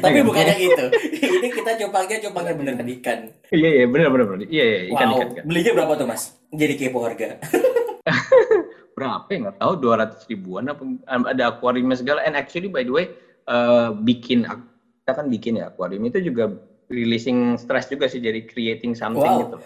tapi 0.02 0.18
bukannya 0.26 0.54
gitu. 0.58 0.84
Ini 1.22 1.48
kita 1.54 1.70
cupangnya 1.86 2.18
cupangnya 2.26 2.54
beneran 2.58 2.88
ikan. 2.98 3.18
iya 3.54 3.70
iya 3.70 3.84
bener 3.86 4.10
bener 4.10 4.26
bener 4.26 4.46
iya 4.50 4.64
iya 4.66 4.80
ikan 4.98 5.06
wow. 5.06 5.16
ikan, 5.22 5.28
ikan. 5.30 5.44
Belinya 5.46 5.72
berapa 5.78 5.92
tuh 5.94 6.06
mas? 6.10 6.22
Jadi 6.50 6.74
kepo 6.74 6.98
harga. 7.06 7.38
berapa 8.98 9.24
ya 9.30 9.38
nggak 9.48 9.58
tahu 9.62 9.72
200 9.80 10.28
ribuan 10.28 10.68
apa 10.68 10.82
ada 11.30 11.42
akuariumnya 11.54 11.96
segala 11.96 12.20
and 12.26 12.36
actually 12.36 12.68
by 12.68 12.84
the 12.84 12.92
way 12.92 13.08
eh, 13.48 13.88
bikin 14.04 14.44
kita 14.44 15.12
kan 15.16 15.26
bikin 15.32 15.56
ya 15.56 15.72
akuarium 15.72 16.04
itu 16.04 16.20
juga 16.20 16.52
releasing 16.92 17.56
stress 17.56 17.88
juga 17.88 18.10
sih 18.10 18.20
jadi 18.20 18.44
creating 18.44 18.92
something 18.92 19.24
Wow. 19.24 19.40
gitu 19.46 19.56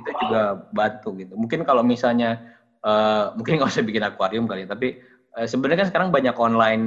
itu 0.00 0.10
juga 0.26 0.64
bantu 0.72 1.14
gitu. 1.20 1.36
Mungkin 1.36 1.62
kalau 1.68 1.84
misalnya 1.84 2.40
eh, 2.80 3.24
mungkin 3.36 3.52
nggak 3.60 3.70
usah 3.70 3.84
bikin 3.84 4.04
akuarium 4.04 4.48
kali 4.48 4.64
ya 4.64 4.68
tapi 4.72 4.96
eh, 5.36 5.46
sebenarnya 5.46 5.86
kan 5.86 5.88
sekarang 5.92 6.08
banyak 6.10 6.36
online 6.40 6.84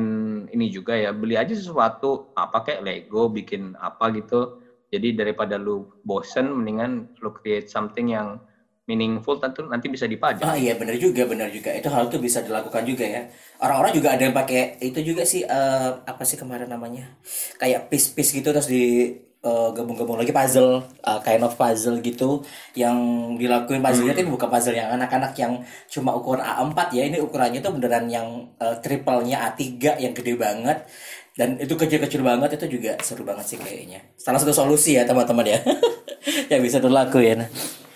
ini 0.49 0.73
juga 0.73 0.97
ya 0.97 1.13
beli 1.13 1.38
aja 1.38 1.54
sesuatu 1.54 2.34
apa 2.34 2.65
kayak 2.65 2.84
Lego 2.84 3.30
bikin 3.30 3.78
apa 3.78 4.10
gitu. 4.17 4.60
Jadi 4.93 5.17
daripada 5.17 5.58
lu 5.58 5.89
bosen 6.06 6.54
mendingan 6.54 7.17
lu 7.17 7.34
create 7.34 7.65
something 7.65 8.13
yang 8.13 8.38
meaningful 8.84 9.39
tentu 9.39 9.63
nanti 9.63 9.88
bisa 9.88 10.04
dipajang. 10.06 10.43
Ah 10.43 10.60
iya 10.60 10.76
bener 10.76 10.99
juga 10.99 11.23
bener 11.23 11.47
juga. 11.49 11.71
Itu 11.71 11.88
hal 11.88 12.12
itu 12.12 12.19
bisa 12.19 12.43
dilakukan 12.43 12.84
juga 12.84 13.06
ya. 13.08 13.21
Orang-orang 13.63 13.93
juga 13.95 14.10
ada 14.12 14.21
yang 14.28 14.36
pakai 14.36 14.84
itu 14.84 14.99
juga 15.02 15.23
sih 15.23 15.47
eh, 15.47 15.91
apa 16.04 16.23
sih 16.28 16.36
kemarin 16.36 16.67
namanya? 16.67 17.15
Kayak 17.56 17.88
piece-piece 17.88 18.36
gitu 18.36 18.52
terus 18.52 18.67
di 18.67 19.15
eh, 19.43 19.69
gabung-gabung 19.75 20.17
lagi 20.17 20.32
puzzle 20.32 20.82
eh, 21.03 21.19
kind 21.21 21.43
of 21.43 21.53
puzzle 21.53 21.99
gitu 21.99 22.41
yang 22.73 22.97
dilakuin 23.36 23.84
puzzle-nya 23.84 24.15
tapi 24.15 24.32
bukan 24.32 24.49
puzzle 24.49 24.73
yang 24.73 24.89
anak-anak 24.95 25.36
yang 25.36 25.60
cuma 25.91 26.15
ukuran 26.15 26.41
A4 26.41 26.79
ya 26.95 27.03
ini 27.12 27.19
ukurannya 27.19 27.60
tuh 27.60 27.75
beneran 27.75 28.08
yang 28.08 28.27
eh, 28.58 28.75
triple-nya 28.79 29.53
A3 29.53 29.99
yang 29.99 30.13
gede 30.15 30.34
banget. 30.39 30.88
Dan 31.34 31.58
itu 31.58 31.73
kecil-kecil 31.73 32.21
banget 32.21 32.62
itu 32.62 32.77
juga 32.77 32.93
seru 33.01 33.25
banget 33.25 33.45
sih 33.49 33.58
kayaknya. 33.58 34.06
Salah 34.21 34.38
satu 34.38 34.53
solusi 34.53 34.93
ya 34.93 35.01
teman-teman 35.01 35.41
ya. 35.41 35.60
Yang 36.53 36.62
bisa 36.62 36.77
dilakuin 36.77 37.41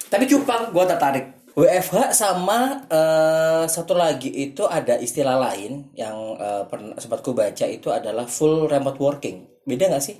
tapi 0.07 0.23
cupang 0.27 0.71
gue 0.71 0.85
tertarik. 0.87 1.25
WFH 1.57 2.13
sama 2.13 2.85
eh, 2.85 3.65
satu 3.65 3.97
lagi 3.97 4.29
itu 4.29 4.61
ada 4.69 4.93
istilah 5.01 5.41
lain 5.41 5.89
yang 5.97 6.37
eh, 6.37 6.63
pernah 6.69 6.93
sempat 7.01 7.25
ku 7.25 7.33
baca 7.33 7.65
itu 7.65 7.89
adalah 7.89 8.29
full 8.29 8.69
remote 8.69 9.01
working. 9.01 9.49
Beda 9.65 9.89
nggak 9.89 10.03
sih 10.05 10.17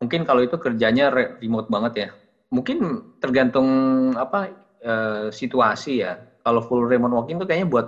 Mungkin 0.00 0.24
kalau 0.24 0.40
itu 0.44 0.56
kerjanya 0.56 1.12
re- 1.12 1.32
remote 1.40 1.68
banget 1.68 1.92
ya. 1.96 2.08
Mungkin 2.50 3.04
tergantung 3.20 3.68
apa 4.16 4.50
eh, 4.80 5.28
situasi 5.32 6.00
ya. 6.04 6.18
Kalau 6.40 6.60
full 6.64 6.88
remote 6.88 7.12
working 7.12 7.36
itu 7.40 7.46
kayaknya 7.48 7.68
buat 7.68 7.86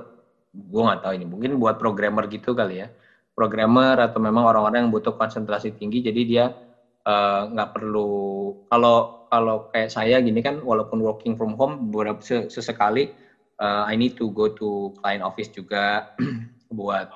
gua 0.52 0.82
nggak 0.92 1.00
tahu 1.08 1.12
ini. 1.16 1.24
Mungkin 1.28 1.52
buat 1.56 1.76
programmer 1.80 2.24
gitu 2.28 2.52
kali 2.52 2.84
ya. 2.84 2.88
Programmer 3.32 3.96
atau 4.08 4.20
memang 4.20 4.44
orang-orang 4.44 4.86
yang 4.88 4.92
butuh 4.92 5.16
konsentrasi 5.16 5.72
tinggi. 5.72 6.04
Jadi 6.04 6.20
dia 6.28 6.44
eh, 7.06 7.42
nggak 7.52 7.68
perlu 7.74 8.52
kalau 8.70 9.08
kalau 9.32 9.64
kayak 9.72 9.88
saya 9.92 10.20
gini 10.20 10.40
kan 10.44 10.60
walaupun 10.60 11.00
working 11.00 11.34
from 11.40 11.56
home 11.56 11.80
beberapa 11.92 12.20
se- 12.24 12.48
sesekali 12.52 13.08
eh, 13.60 13.82
I 13.88 13.94
need 14.00 14.14
to 14.20 14.28
go 14.32 14.48
to 14.52 14.92
client 15.00 15.24
office 15.24 15.48
juga 15.52 16.04
buat 16.78 17.08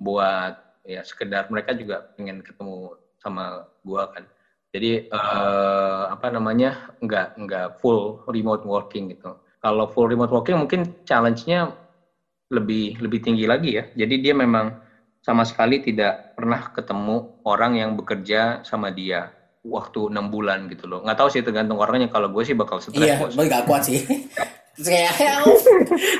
buat 0.00 0.52
ya 0.86 1.02
sekedar 1.06 1.46
mereka 1.52 1.76
juga 1.76 2.02
pengen 2.16 2.40
ketemu 2.42 2.96
sama 3.20 3.64
gua 3.84 4.08
kan. 4.10 4.24
Jadi 4.70 5.10
uh, 5.10 6.14
apa 6.14 6.30
namanya 6.30 6.94
nggak 7.02 7.28
nggak 7.42 7.66
full 7.82 8.22
remote 8.30 8.62
working 8.62 9.10
gitu. 9.10 9.34
Kalau 9.58 9.90
full 9.90 10.06
remote 10.06 10.30
working 10.30 10.62
mungkin 10.62 11.02
challenge-nya 11.02 11.74
lebih 12.54 13.02
lebih 13.02 13.18
tinggi 13.18 13.50
lagi 13.50 13.82
ya. 13.82 13.84
Jadi 13.94 14.14
dia 14.22 14.34
memang 14.34 14.78
sama 15.20 15.42
sekali 15.42 15.82
tidak 15.82 16.38
pernah 16.38 16.70
ketemu 16.70 17.42
orang 17.44 17.72
yang 17.76 17.90
bekerja 17.98 18.62
sama 18.62 18.94
dia 18.94 19.34
waktu 19.66 20.08
enam 20.08 20.30
bulan 20.30 20.70
gitu 20.70 20.86
loh. 20.86 21.02
Nggak 21.02 21.18
tahu 21.18 21.28
sih 21.28 21.42
tergantung 21.42 21.82
orangnya. 21.82 22.08
Kalau 22.08 22.30
gue 22.30 22.46
sih 22.46 22.54
bakal 22.54 22.78
stres. 22.78 22.96
Iya, 22.96 23.26
gue 23.26 23.44
gak 23.50 23.66
kuat 23.66 23.84
sih. 23.84 24.00
Terus 24.78 24.88
kayak 24.88 25.12
ya 25.18 25.34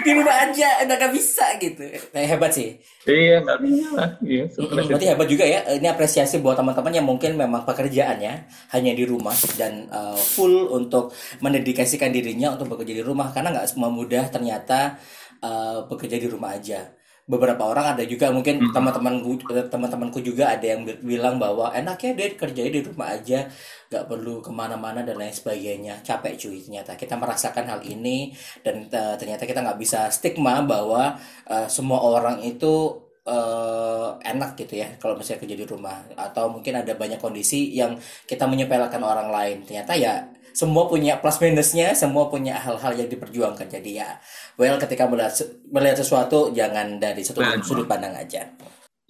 di 0.04 0.10
rumah 0.14 0.36
aja 0.44 0.68
udah 0.84 0.96
gak 1.00 1.12
bisa 1.14 1.46
gitu. 1.62 1.82
Kayak 2.10 2.28
hebat 2.36 2.50
sih. 2.52 2.76
Iya 3.08 3.40
nggak 3.40 3.58
bisa 3.64 3.88
lah. 3.96 4.10
Iya, 4.20 4.44
Berarti 4.52 5.06
hebat 5.08 5.28
juga 5.30 5.44
ya. 5.48 5.60
Ini 5.80 5.86
apresiasi 5.88 6.42
buat 6.42 6.58
teman-teman 6.58 6.92
yang 6.92 7.06
mungkin 7.08 7.38
memang 7.40 7.64
pekerjaannya 7.64 8.32
hanya 8.76 8.92
di 8.92 9.04
rumah 9.08 9.34
dan 9.56 9.88
uh, 9.88 10.18
full 10.18 10.68
untuk 10.76 11.14
mendedikasikan 11.40 12.12
dirinya 12.12 12.52
untuk 12.52 12.76
bekerja 12.76 13.00
di 13.00 13.04
rumah 13.06 13.32
karena 13.32 13.54
nggak 13.54 13.68
semua 13.70 13.88
mudah 13.88 14.28
ternyata 14.28 15.00
uh, 15.40 15.88
bekerja 15.88 16.20
di 16.20 16.28
rumah 16.28 16.54
aja 16.54 16.99
beberapa 17.30 17.62
orang 17.62 17.94
ada 17.94 18.02
juga. 18.02 18.34
Mungkin 18.34 18.58
hmm. 18.58 18.74
teman-temanku 18.74 19.30
teman-temanku 19.70 20.18
juga 20.18 20.58
ada 20.58 20.66
yang 20.66 20.82
bilang 21.06 21.38
bahwa 21.38 21.70
enaknya 21.70 22.18
dia 22.18 22.28
kerja 22.34 22.62
di 22.66 22.82
rumah 22.82 23.14
aja 23.14 23.46
nggak 23.86 24.04
perlu 24.10 24.42
ke 24.42 24.50
mana-mana 24.50 25.06
dan 25.06 25.14
lain 25.14 25.30
sebagainya. 25.30 26.02
Capek 26.02 26.34
cuy 26.34 26.58
ternyata. 26.58 26.98
Kita 26.98 27.14
merasakan 27.14 27.64
hal 27.70 27.80
ini 27.86 28.34
dan 28.66 28.90
uh, 28.90 29.14
ternyata 29.14 29.46
kita 29.46 29.62
nggak 29.62 29.78
bisa 29.78 30.10
stigma 30.10 30.66
bahwa 30.66 31.14
uh, 31.46 31.70
semua 31.70 32.02
orang 32.02 32.42
itu 32.42 32.98
uh, 33.30 34.18
enak 34.18 34.58
gitu 34.58 34.82
ya 34.82 34.98
kalau 34.98 35.14
misalnya 35.14 35.46
kerja 35.46 35.56
di 35.56 35.66
rumah. 35.70 36.02
Atau 36.18 36.50
mungkin 36.50 36.82
ada 36.82 36.98
banyak 36.98 37.22
kondisi 37.22 37.70
yang 37.78 37.94
kita 38.26 38.50
menyepelekan 38.50 39.02
orang 39.06 39.30
lain. 39.30 39.62
Ternyata 39.62 39.94
ya 39.94 40.26
semua 40.52 40.86
punya 40.86 41.18
plus 41.18 41.38
minusnya, 41.38 41.94
semua 41.94 42.28
punya 42.28 42.58
hal-hal 42.58 42.92
yang 42.94 43.08
diperjuangkan. 43.08 43.66
Jadi 43.70 44.00
ya, 44.02 44.18
well 44.58 44.76
ketika 44.76 45.06
melihat 45.06 45.32
melihat 45.70 45.96
sesuatu 46.02 46.50
jangan 46.52 46.98
dari 46.98 47.22
satu 47.22 47.40
nah, 47.40 47.58
sudut 47.62 47.86
pandang 47.86 48.14
aja. 48.14 48.50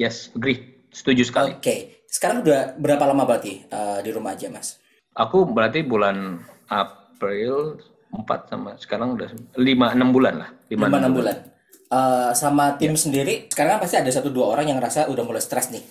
Yes, 0.00 0.33
agree. 0.33 0.88
Setuju 0.90 1.22
sekali. 1.22 1.55
Oke, 1.55 1.62
okay. 1.62 1.81
sekarang 2.11 2.42
udah 2.42 2.74
berapa 2.74 3.07
lama 3.07 3.22
berarti 3.22 3.62
uh, 3.70 4.03
di 4.03 4.11
rumah 4.11 4.35
aja, 4.35 4.50
Mas? 4.50 4.83
Aku 5.14 5.46
berarti 5.46 5.87
bulan 5.87 6.42
April 6.66 7.79
4 8.11 8.50
sama 8.50 8.70
sekarang 8.74 9.14
udah 9.14 9.31
5 9.55 9.61
6 9.61 10.16
bulan 10.16 10.35
lah. 10.42 10.50
5 10.66 10.74
6 10.74 10.90
bulan. 10.90 11.11
bulan. 11.14 11.37
Uh, 11.90 12.31
sama 12.38 12.79
tim 12.79 12.94
ya. 12.94 13.03
sendiri, 13.03 13.35
sekarang 13.50 13.83
pasti 13.83 13.98
ada 13.98 14.11
satu 14.14 14.31
dua 14.31 14.55
orang 14.55 14.70
yang 14.70 14.79
rasa 14.79 15.11
udah 15.11 15.26
mulai 15.26 15.42
stres 15.42 15.74
nih. 15.74 15.83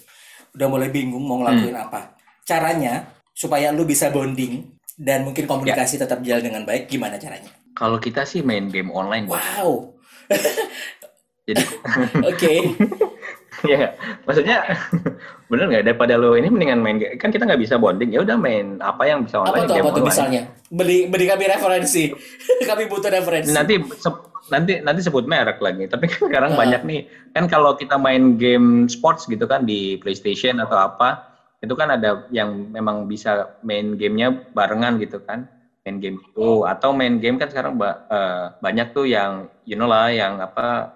Udah 0.56 0.68
mulai 0.72 0.88
bingung 0.92 1.24
mau 1.24 1.44
ngelakuin 1.44 1.76
hmm. 1.76 1.86
apa. 1.92 2.16
Caranya 2.48 3.20
supaya 3.36 3.72
lu 3.72 3.84
bisa 3.84 4.12
bonding 4.12 4.79
dan 5.00 5.24
mungkin 5.24 5.48
komunikasi 5.48 5.96
ya. 5.96 6.04
tetap 6.04 6.20
jalan 6.28 6.44
dengan 6.44 6.64
baik 6.68 6.92
gimana 6.92 7.16
caranya? 7.16 7.56
Kalau 7.72 7.96
kita 8.04 8.28
sih 8.28 8.44
main 8.44 8.68
game 8.68 8.92
online. 8.92 9.32
Wow. 9.32 9.96
Jadi 11.48 11.64
oke. 12.30 12.54
ya, 13.72 13.96
maksudnya 14.28 14.76
bener 15.48 15.66
nggak 15.72 15.86
daripada 15.88 16.20
lo 16.20 16.36
ini 16.36 16.52
mendingan 16.52 16.80
main 16.84 17.00
kan 17.18 17.32
kita 17.32 17.48
nggak 17.48 17.64
bisa 17.64 17.76
bonding 17.82 18.14
ya 18.14 18.22
udah 18.22 18.38
main 18.38 18.84
apa 18.84 19.08
yang 19.08 19.24
bisa 19.24 19.40
online. 19.40 19.66
Apa 19.66 19.72
tuh, 19.72 19.76
apa 19.80 19.90
tuh 19.96 20.04
misalnya? 20.04 20.42
Beli 20.68 21.08
beli 21.08 21.26
kami 21.26 21.48
referensi. 21.48 22.12
kami 22.68 22.84
butuh 22.92 23.10
referensi. 23.10 23.56
Nanti 23.56 23.80
nanti 24.52 24.84
nanti 24.84 25.00
sebut 25.00 25.26
merek 25.26 25.64
lagi. 25.64 25.88
Tapi 25.88 26.06
kan 26.12 26.22
sekarang 26.28 26.52
uh. 26.54 26.58
banyak 26.60 26.82
nih. 26.84 27.02
Kan 27.32 27.48
kalau 27.48 27.74
kita 27.80 27.96
main 27.96 28.36
game 28.36 28.92
sports 28.92 29.26
gitu 29.26 29.48
kan 29.48 29.64
di 29.64 29.98
PlayStation 30.04 30.60
atau 30.60 30.76
apa, 30.76 31.29
itu 31.60 31.74
kan 31.76 31.92
ada 31.92 32.28
yang 32.32 32.72
memang 32.72 33.04
bisa 33.08 33.60
main 33.64 34.00
gamenya 34.00 34.32
barengan 34.56 34.96
gitu 35.00 35.20
kan. 35.24 35.48
Main 35.84 36.00
game 36.00 36.18
itu. 36.24 36.64
Atau 36.64 36.96
main 36.96 37.20
game 37.20 37.36
kan 37.36 37.52
sekarang 37.52 37.76
uh, 37.80 38.56
banyak 38.64 38.96
tuh 38.96 39.08
yang 39.08 39.52
you 39.68 39.76
know 39.76 39.88
lah 39.88 40.08
yang 40.08 40.40
apa 40.40 40.96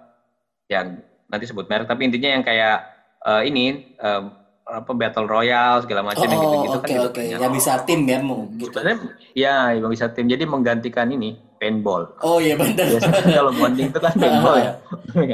yang 0.71 1.04
nanti 1.28 1.49
sebut 1.49 1.67
merek 1.67 1.89
tapi 1.89 2.08
intinya 2.08 2.30
yang 2.30 2.43
kayak 2.45 2.78
uh, 3.26 3.41
ini 3.43 3.95
uh, 3.99 4.32
apa 4.63 4.91
battle 4.95 5.28
royale 5.28 5.84
segala 5.84 6.08
macam 6.08 6.23
oh, 6.23 6.32
gitu 6.32 6.56
gitu 6.63 6.78
okay, 6.80 6.95
kan 6.95 7.04
gitu 7.04 7.10
okay. 7.12 7.26
yang 7.36 7.52
bisa 7.52 7.71
tim 7.84 8.08
ya 8.08 8.17
gitu. 8.23 8.71
sebenarnya 8.71 8.97
ya 9.36 9.56
yang 9.76 9.91
bisa 9.91 10.06
tim. 10.15 10.26
Jadi 10.32 10.43
menggantikan 10.47 11.12
ini 11.12 11.36
paintball. 11.60 12.15
Oh 12.23 12.39
iya 12.39 12.56
benar. 12.56 12.88
Biasanya 12.88 13.43
kalau 13.43 13.52
bonding 13.52 13.91
itu 13.91 13.99
kan 13.99 14.13
paintball 14.21 14.56
ya 14.56 14.71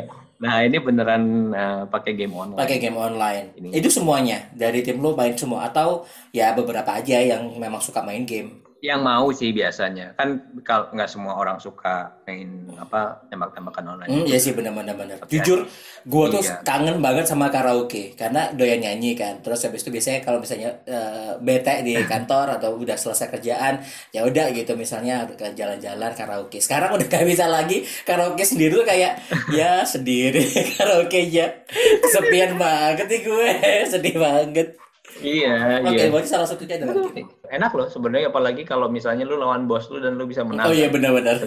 Nah 0.39 0.63
ini 0.63 0.79
beneran 0.79 1.51
uh, 1.51 1.83
pakai 1.91 2.15
game 2.15 2.31
online. 2.31 2.59
Pakai 2.63 2.79
game 2.79 2.95
online. 2.95 3.45
Ini. 3.59 3.75
Itu 3.75 3.91
semuanya 3.91 4.47
dari 4.55 4.79
tim 4.79 5.03
lo 5.03 5.11
main 5.11 5.35
semua 5.35 5.67
atau 5.67 6.07
ya 6.31 6.55
beberapa 6.55 6.95
aja 6.95 7.19
yang 7.19 7.59
memang 7.59 7.83
suka 7.83 7.99
main 7.99 8.23
game? 8.23 8.68
Yang 8.79 9.03
mau 9.03 9.27
sih 9.35 9.51
biasanya 9.51 10.15
kan 10.15 10.39
kalau 10.63 10.87
nggak 10.95 11.11
semua 11.11 11.35
orang 11.35 11.59
suka 11.59 12.15
main 12.23 12.63
apa 12.79 13.27
tembak-tembakan 13.27 13.83
online. 13.95 14.09
Hmm, 14.09 14.23
iya 14.23 14.39
sih 14.39 14.55
benar-benar 14.55 14.95
benar. 14.95 15.19
Jujur, 15.27 15.67
gue 16.07 16.25
tuh 16.31 16.39
iya. 16.39 16.63
kangen 16.63 17.03
banget 17.03 17.27
sama 17.27 17.51
karaoke 17.51 18.15
karena 18.15 18.55
doyan 18.55 18.79
nyanyi 18.79 19.19
kan. 19.19 19.43
Terus 19.43 19.67
habis 19.67 19.83
itu 19.83 19.91
biasanya 19.91 20.23
kalau 20.23 20.39
misalnya 20.39 20.79
uh, 20.87 21.35
bete 21.43 21.83
di 21.83 21.99
kantor 22.11 22.55
atau 22.55 22.79
udah 22.79 22.95
selesai 22.95 23.27
kerjaan, 23.27 23.83
ya 24.15 24.23
udah 24.23 24.47
gitu 24.55 24.79
misalnya 24.79 25.27
ke 25.27 25.51
jalan-jalan 25.51 26.15
karaoke. 26.15 26.63
Sekarang 26.63 26.95
udah 26.95 27.07
gak 27.11 27.27
bisa 27.27 27.51
lagi 27.51 27.83
karaoke 28.07 28.47
sendiri 28.47 28.79
tuh 28.79 28.87
kayak 28.87 29.19
ya 29.59 29.83
sendiri 29.83 30.39
karaoke 30.79 31.27
ya. 31.27 31.51
Kesepian 31.99 32.55
banget 32.55 33.11
nih 33.11 33.21
gue, 33.27 33.49
sedih 33.91 34.15
banget. 34.15 34.88
Iya, 35.19 35.83
Oke, 35.83 35.91
okay, 35.91 36.05
iya. 36.07 36.11
berarti 36.11 36.29
salah 36.31 36.47
satunya 36.47 36.75
adalah 36.79 36.95
gitu. 37.11 37.33
Enak 37.51 37.71
loh 37.75 37.87
sebenarnya 37.91 38.27
apalagi 38.31 38.63
kalau 38.63 38.87
misalnya 38.87 39.27
lu 39.27 39.35
lawan 39.35 39.67
bos 39.67 39.91
lu 39.91 39.99
dan 39.99 40.15
lu 40.15 40.23
bisa 40.25 40.47
menang. 40.47 40.71
Oh 40.71 40.73
iya 40.73 40.87
benar-benar. 40.87 41.43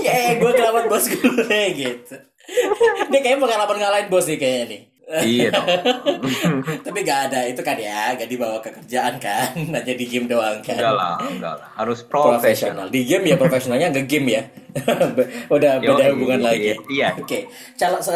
Ya, 0.00 0.40
gue 0.40 0.50
ngelawan 0.50 0.88
bos 0.88 1.04
gue 1.06 1.62
gitu. 1.80 2.16
Ini 3.10 3.18
kayaknya 3.20 3.38
pengalaman 3.38 3.76
ngalahin 3.76 4.08
bos 4.08 4.26
nih 4.26 4.38
kayaknya 4.40 4.64
nih. 4.66 4.82
iya 5.26 5.50
Tapi 6.86 6.98
gak 7.02 7.20
ada 7.30 7.42
itu 7.50 7.60
kan 7.66 7.74
ya, 7.74 8.14
gak 8.14 8.30
dibawa 8.30 8.62
ke 8.62 8.70
kerjaan 8.70 9.18
kan, 9.18 9.58
nah 9.66 9.82
jadi 9.82 10.06
game 10.06 10.30
doang 10.30 10.62
kan. 10.62 10.78
Enggak 10.78 10.94
lah, 10.94 11.14
enggak 11.18 11.54
lah. 11.58 11.68
Harus 11.74 12.06
profesional. 12.06 12.86
Di 12.88 13.02
game 13.02 13.34
ya 13.34 13.36
profesionalnya 13.36 13.90
nge 13.90 14.06
game 14.06 14.38
ya. 14.38 14.42
udah 15.50 15.82
Yo, 15.82 15.98
beda 15.98 16.14
hubungan 16.14 16.40
iya, 16.40 16.46
lagi. 16.46 16.70
Iya. 16.86 17.08
Oke. 17.18 17.26
Okay. 17.26 17.42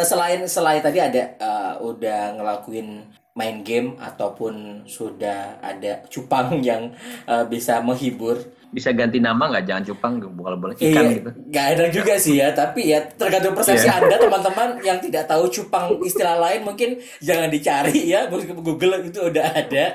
Selain 0.06 0.46
selain 0.46 0.80
tadi 0.86 1.02
ada 1.02 1.34
uh, 1.42 1.82
udah 1.82 2.38
ngelakuin 2.38 3.10
main 3.34 3.66
game 3.66 3.98
ataupun 3.98 4.86
sudah 4.86 5.58
ada 5.58 6.06
cupang 6.06 6.58
yang 6.68 6.94
uh, 7.26 7.42
bisa 7.44 7.82
menghibur. 7.82 8.38
Bisa 8.70 8.90
ganti 8.90 9.22
nama 9.22 9.50
nggak? 9.50 9.66
Jangan 9.66 9.84
cupang 9.90 10.12
bukan 10.22 10.54
boleh 10.58 10.74
ikan 10.78 11.04
iya, 11.06 11.14
gitu. 11.18 11.30
nggak 11.50 11.66
ada 11.78 11.84
juga 11.94 12.14
sih 12.18 12.42
ya 12.42 12.50
tapi 12.50 12.90
ya 12.90 13.06
tergantung 13.06 13.54
persepsi 13.54 13.86
yeah. 13.86 14.02
anda 14.02 14.18
teman-teman 14.18 14.82
yang 14.82 14.98
tidak 14.98 15.30
tahu 15.30 15.46
cupang 15.46 15.94
istilah 16.02 16.38
lain 16.42 16.66
mungkin 16.66 16.98
jangan 17.22 17.50
dicari 17.50 18.10
ya. 18.10 18.26
Google 18.30 19.06
itu 19.06 19.30
udah 19.30 19.46
ada. 19.54 19.86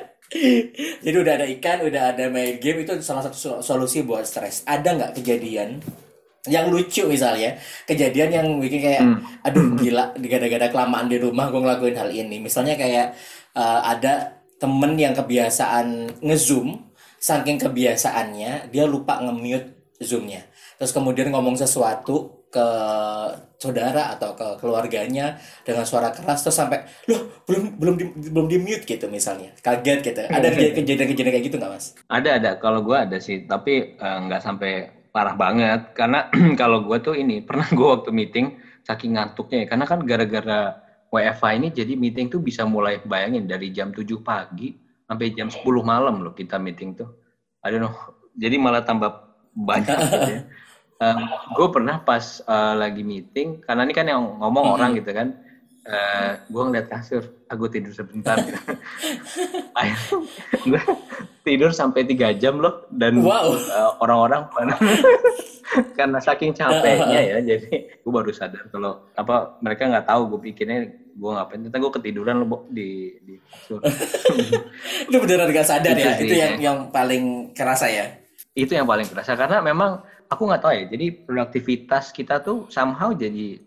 Jadi 1.04 1.16
udah 1.18 1.34
ada 1.42 1.48
ikan 1.58 1.84
udah 1.90 2.14
ada 2.14 2.30
main 2.30 2.62
game 2.62 2.86
itu 2.86 2.94
salah 3.02 3.26
satu 3.26 3.60
solusi 3.60 4.06
buat 4.06 4.24
stres. 4.24 4.64
Ada 4.64 4.96
nggak 4.96 5.12
kejadian 5.20 5.82
yang 6.48 6.72
lucu 6.72 7.04
misalnya 7.04 7.60
kejadian 7.84 8.30
yang 8.32 8.48
bikin 8.64 8.80
kayak 8.80 9.04
hmm. 9.04 9.44
aduh 9.44 9.76
gila 9.76 10.16
gara-gara 10.16 10.68
kelamaan 10.72 11.12
di 11.12 11.20
rumah 11.20 11.52
gue 11.52 11.60
ngelakuin 11.60 11.98
hal 12.00 12.10
ini. 12.14 12.40
Misalnya 12.40 12.80
kayak 12.80 13.18
uh, 13.60 13.84
ada 13.84 14.40
temen 14.56 14.96
yang 14.96 15.12
kebiasaan 15.12 16.20
ngezoom 16.24 16.88
saking 17.20 17.60
kebiasaannya 17.60 18.72
dia 18.72 18.86
lupa 18.88 19.20
nge-mute 19.20 20.00
zoomnya. 20.00 20.48
Terus 20.80 20.96
kemudian 20.96 21.28
ngomong 21.36 21.60
sesuatu 21.60 22.48
ke 22.50 22.68
saudara 23.62 24.18
atau 24.18 24.34
ke 24.34 24.58
keluarganya 24.58 25.38
dengan 25.62 25.86
suara 25.86 26.10
keras 26.10 26.42
terus 26.42 26.58
sampai 26.58 26.82
loh 27.06 27.44
belum 27.46 27.78
belum 27.78 27.96
di, 28.00 28.06
belum 28.32 28.48
di 28.50 28.58
mute 28.58 28.88
gitu 28.88 29.06
misalnya. 29.12 29.54
Kaget 29.60 30.00
gitu. 30.02 30.22
Ada 30.26 30.48
kejadian-kejadian 30.56 31.34
kayak 31.36 31.46
gitu 31.46 31.56
nggak 31.62 31.72
mas? 31.76 31.94
Ada 32.10 32.30
ada. 32.42 32.52
Kalau 32.58 32.82
gue 32.82 32.98
ada 32.98 33.20
sih. 33.22 33.46
Tapi 33.46 34.00
eh, 34.00 34.18
nggak 34.26 34.42
uh, 34.42 34.46
sampai 34.50 34.99
parah 35.10 35.36
banget 35.36 35.94
karena 35.98 36.30
kalau 36.62 36.86
gue 36.86 36.98
tuh 37.02 37.16
ini 37.18 37.42
pernah 37.48 37.68
gue 37.70 37.88
waktu 37.88 38.10
meeting 38.14 38.58
saking 38.86 39.18
ngantuknya 39.18 39.66
ya 39.66 39.68
karena 39.70 39.86
kan 39.86 40.00
gara-gara 40.06 40.90
WFH 41.10 41.46
ini 41.58 41.68
jadi 41.74 41.94
meeting 41.98 42.30
tuh 42.30 42.42
bisa 42.42 42.64
mulai 42.70 43.02
bayangin 43.02 43.50
dari 43.50 43.74
jam 43.74 43.90
7 43.90 44.06
pagi 44.22 44.78
sampai 45.10 45.34
jam 45.34 45.50
10 45.50 45.66
malam 45.82 46.22
loh 46.22 46.34
kita 46.38 46.62
meeting 46.62 46.94
tuh. 46.94 47.10
I 47.66 47.74
don't 47.74 47.82
know. 47.82 47.94
Jadi 48.38 48.56
malah 48.62 48.86
tambah 48.86 49.10
banyak 49.70 49.98
gitu 49.98 50.32
ya. 50.32 50.44
Um, 51.00 51.32
gue 51.56 51.68
pernah 51.72 52.04
pas 52.04 52.44
uh, 52.44 52.76
lagi 52.76 53.08
meeting 53.08 53.64
karena 53.64 53.88
ini 53.88 53.96
kan 53.96 54.04
yang 54.04 54.36
ngomong 54.44 54.68
hmm. 54.68 54.76
orang 54.76 54.92
gitu 55.00 55.16
kan. 55.16 55.32
Uh, 55.90 55.98
eh, 55.98 56.32
gue 56.46 56.64
ngeliat 56.70 56.86
kasur, 56.86 57.26
aku 57.50 57.66
ah, 57.66 57.72
tidur 57.74 57.90
sebentar. 57.90 58.38
gue 60.70 60.82
tidur 61.42 61.74
sampai 61.74 62.06
tiga 62.06 62.30
jam 62.38 62.62
loh 62.62 62.86
dan 62.94 63.18
wow. 63.26 63.58
uh, 63.58 63.98
orang-orang 64.06 64.46
karena 65.98 66.22
saking 66.22 66.54
capeknya 66.54 67.22
ya 67.26 67.38
jadi 67.42 67.74
gue 68.06 68.12
baru 68.12 68.30
sadar 68.30 68.70
kalau 68.70 69.10
apa 69.18 69.58
mereka 69.66 69.90
nggak 69.90 70.06
tahu 70.06 70.22
gue 70.36 70.40
pikirnya 70.52 70.94
gue 70.94 71.30
ngapain 71.30 71.58
ternyata 71.62 71.78
gue 71.82 71.92
ketiduran 71.98 72.36
loh 72.42 72.66
di 72.70 73.18
di 73.26 73.34
kasur 73.50 73.82
Lu 75.10 75.18
beneran 75.26 75.50
gak 75.50 75.68
sadar 75.68 75.94
Itu 75.98 76.06
ya? 76.06 76.14
sih, 76.18 76.26
Itu 76.26 76.36
yang 76.38 76.54
ya. 76.58 76.66
yang 76.70 76.78
paling 76.94 77.54
kerasa 77.58 77.90
ya? 77.90 78.06
itu 78.58 78.76
yang 78.76 78.90
paling 78.90 79.08
kerasa 79.08 79.40
karena 79.40 79.64
memang 79.64 80.04
aku 80.28 80.42
nggak 80.44 80.62
tahu 80.62 80.74
ya 80.76 80.84
jadi 80.92 81.06
produktivitas 81.24 82.12
kita 82.12 82.44
tuh 82.44 82.68
somehow 82.68 83.16
jadi 83.16 83.62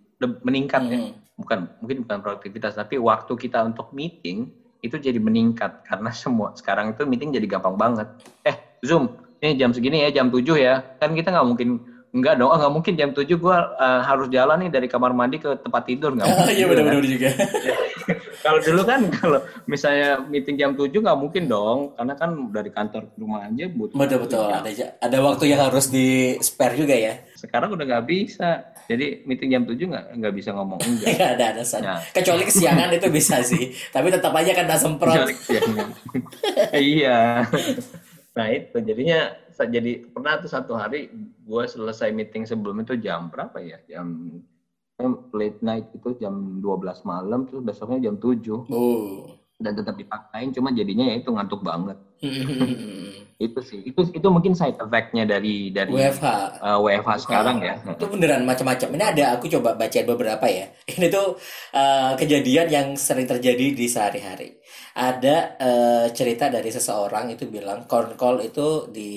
meningkat 0.44 0.82
ya 0.86 0.98
Hmm. 1.02 1.21
Bukan 1.42 1.68
mungkin 1.82 2.06
bukan 2.06 2.16
produktivitas 2.22 2.78
tapi 2.78 2.96
waktu 2.96 3.32
kita 3.34 3.66
untuk 3.66 3.90
meeting 3.90 4.46
itu 4.82 4.96
jadi 4.98 5.18
meningkat 5.18 5.74
karena 5.82 6.10
semua 6.14 6.54
sekarang 6.54 6.94
itu 6.94 7.02
meeting 7.04 7.34
jadi 7.34 7.46
gampang 7.58 7.74
banget 7.74 8.06
eh 8.46 8.56
zoom 8.82 9.10
ini 9.42 9.58
jam 9.58 9.74
segini 9.74 10.06
ya 10.06 10.22
jam 10.22 10.30
7 10.30 10.42
ya 10.54 10.86
kan 11.02 11.10
kita 11.12 11.34
nggak 11.34 11.46
mungkin 11.46 11.68
Enggak 12.12 12.36
dong, 12.36 12.52
oh, 12.52 12.56
nggak 12.60 12.72
mungkin 12.76 12.92
jam 12.92 13.08
7 13.08 13.24
gua 13.40 13.72
eh, 13.72 14.00
harus 14.04 14.28
jalan 14.28 14.60
nih 14.60 14.68
dari 14.68 14.84
kamar 14.84 15.16
mandi 15.16 15.40
ke 15.40 15.56
tempat 15.56 15.88
tidur 15.88 16.12
nggak 16.12 16.28
mungkin. 16.28 16.44
Iya 16.52 16.52
juga, 16.52 16.60
kan? 16.60 16.68
benar-benar 16.76 17.06
juga. 17.08 17.28
kalau 18.42 18.58
dulu 18.58 18.82
kan 18.82 19.00
kalau 19.22 19.38
misalnya 19.70 20.20
meeting 20.26 20.58
jam 20.58 20.74
7 20.74 20.90
nggak 20.90 21.18
mungkin 21.18 21.46
dong 21.46 21.94
karena 21.94 22.14
kan 22.18 22.30
dari 22.50 22.70
kantor 22.74 23.02
ke 23.08 23.16
rumah 23.22 23.46
aja 23.46 23.64
butuh 23.70 23.96
Betul 23.96 24.18
betul. 24.26 24.44
jam. 24.50 24.60
Ada 24.60 24.70
ada 25.00 25.18
waktu 25.22 25.44
yang 25.48 25.60
harus 25.62 25.86
di 25.88 26.36
spare 26.42 26.74
juga 26.74 26.94
ya. 26.98 27.14
sekarang 27.42 27.74
udah 27.74 27.82
nggak 27.82 28.06
bisa 28.06 28.70
jadi 28.86 29.26
meeting 29.26 29.50
jam 29.50 29.62
7 29.66 29.74
nggak 29.74 30.06
nggak 30.18 30.34
bisa 30.34 30.50
ngomong 30.54 30.78
enggak 30.78 31.10
Nggak 31.18 31.30
ada 31.38 31.44
alasan. 31.58 31.80
Nah. 31.82 31.98
Kecuali 32.14 32.42
kesiangan 32.46 32.90
itu 32.94 33.08
bisa 33.10 33.36
sih. 33.42 33.74
Tapi 33.90 34.14
tetap 34.14 34.30
aja 34.34 34.50
kena 34.54 34.76
semprot. 34.78 35.26
Iya 36.72 37.46
nah 38.32 38.48
itu 38.48 38.80
jadinya 38.80 39.36
jadi 39.62 40.08
pernah 40.08 40.40
tuh 40.40 40.50
satu 40.50 40.72
hari 40.74 41.12
gue 41.44 41.64
selesai 41.68 42.10
meeting 42.10 42.48
sebelum 42.48 42.80
itu 42.80 42.96
jam 42.96 43.28
berapa 43.28 43.60
ya 43.60 43.78
jam 43.86 44.40
late 45.30 45.60
night 45.60 45.86
itu 45.90 46.14
jam 46.16 46.58
12 46.58 47.02
malam 47.04 47.46
terus 47.46 47.62
besoknya 47.62 48.10
jam 48.10 48.16
7 48.16 48.66
Oh. 48.68 49.26
dan 49.56 49.72
tetap 49.72 49.94
dipaksain 49.94 50.50
cuma 50.50 50.70
jadinya 50.70 51.06
ya 51.06 51.16
itu 51.16 51.30
ngantuk 51.30 51.62
banget 51.62 51.94
itu 53.38 53.58
sih 53.58 53.82
itu 53.82 54.00
itu 54.14 54.28
mungkin 54.30 54.54
side 54.54 54.78
effect-nya 54.78 55.26
dari 55.26 55.70
dari 55.70 55.90
WFH. 55.90 56.26
eh, 56.62 56.78
WFH 56.78 57.10
sekarang 57.20 57.58
ya 57.58 57.74
Itu 57.98 58.06
beneran 58.06 58.46
macam-macam. 58.46 58.88
Ini 58.94 59.04
ada 59.10 59.24
aku 59.34 59.50
coba 59.50 59.74
bacain 59.74 60.06
beberapa 60.06 60.46
ya. 60.46 60.70
Ini 60.94 61.10
tuh 61.10 61.34
eh, 61.74 62.12
kejadian 62.14 62.66
yang 62.70 62.86
sering 62.94 63.26
terjadi 63.26 63.74
di 63.74 63.86
sehari-hari. 63.90 64.54
Ada 64.94 65.36
eh, 65.58 66.06
cerita 66.14 66.46
dari 66.46 66.70
seseorang 66.70 67.34
itu 67.34 67.50
bilang 67.50 67.90
konkol 67.90 68.46
itu 68.46 68.86
di 68.94 69.12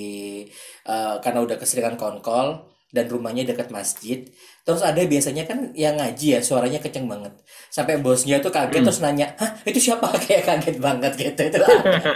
eh, 0.86 1.16
karena 1.22 1.40
udah 1.46 1.58
keseringan 1.62 1.94
konkol 1.96 2.66
dan 2.90 3.06
rumahnya 3.06 3.46
dekat 3.46 3.70
masjid. 3.70 4.26
Terus 4.66 4.82
ada 4.82 4.98
biasanya 4.98 5.46
kan 5.46 5.70
yang 5.78 5.94
ngaji 5.94 6.28
ya 6.36 6.40
suaranya 6.42 6.82
kenceng 6.82 7.06
banget. 7.06 7.30
Sampai 7.70 8.02
bosnya 8.02 8.42
tuh 8.42 8.50
kaget 8.50 8.82
terus 8.82 8.98
nanya, 8.98 9.30
"Hah, 9.38 9.54
itu 9.62 9.78
siapa?" 9.78 10.10
kayak 10.26 10.42
kaget 10.42 10.82
banget 10.82 11.14
gitu. 11.14 11.42
Itu. 11.54 11.62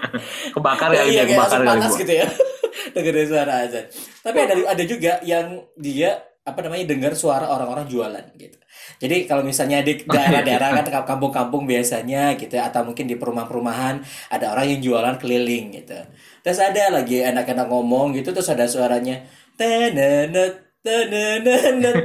Kebakar 0.57 0.89
ya 0.89 1.05
iya 1.05 1.23
kebakar 1.29 1.61
panas 1.61 1.93
gitu 1.93 2.09
ya. 2.09 2.25
Dengerin 2.97 3.27
suara 3.29 3.69
azan. 3.69 3.85
Tapi 4.25 4.37
ada 4.49 4.53
ada 4.65 4.83
juga 4.89 5.21
yang 5.21 5.61
dia 5.77 6.25
apa 6.41 6.65
namanya 6.65 6.89
dengar 6.89 7.13
suara 7.13 7.45
orang-orang 7.53 7.85
jualan 7.85 8.25
gitu. 8.33 8.57
Jadi 8.97 9.29
kalau 9.29 9.45
misalnya 9.45 9.85
di 9.85 10.01
daerah-daerah 10.01 10.81
kan 10.81 11.05
kampung-kampung 11.05 11.69
biasanya 11.69 12.33
gitu 12.33 12.57
ya, 12.57 12.73
atau 12.73 12.81
mungkin 12.81 13.05
di 13.05 13.13
perumahan-perumahan 13.13 14.01
ada 14.33 14.45
orang 14.57 14.73
yang 14.73 14.81
jualan 14.81 15.15
keliling 15.21 15.77
gitu. 15.77 16.01
Terus 16.41 16.57
ada 16.57 16.97
lagi 16.97 17.21
anak-anak 17.21 17.69
ngomong 17.69 18.17
gitu 18.17 18.33
terus 18.33 18.49
ada 18.49 18.65
suaranya 18.65 19.21
tenenet 19.53 20.68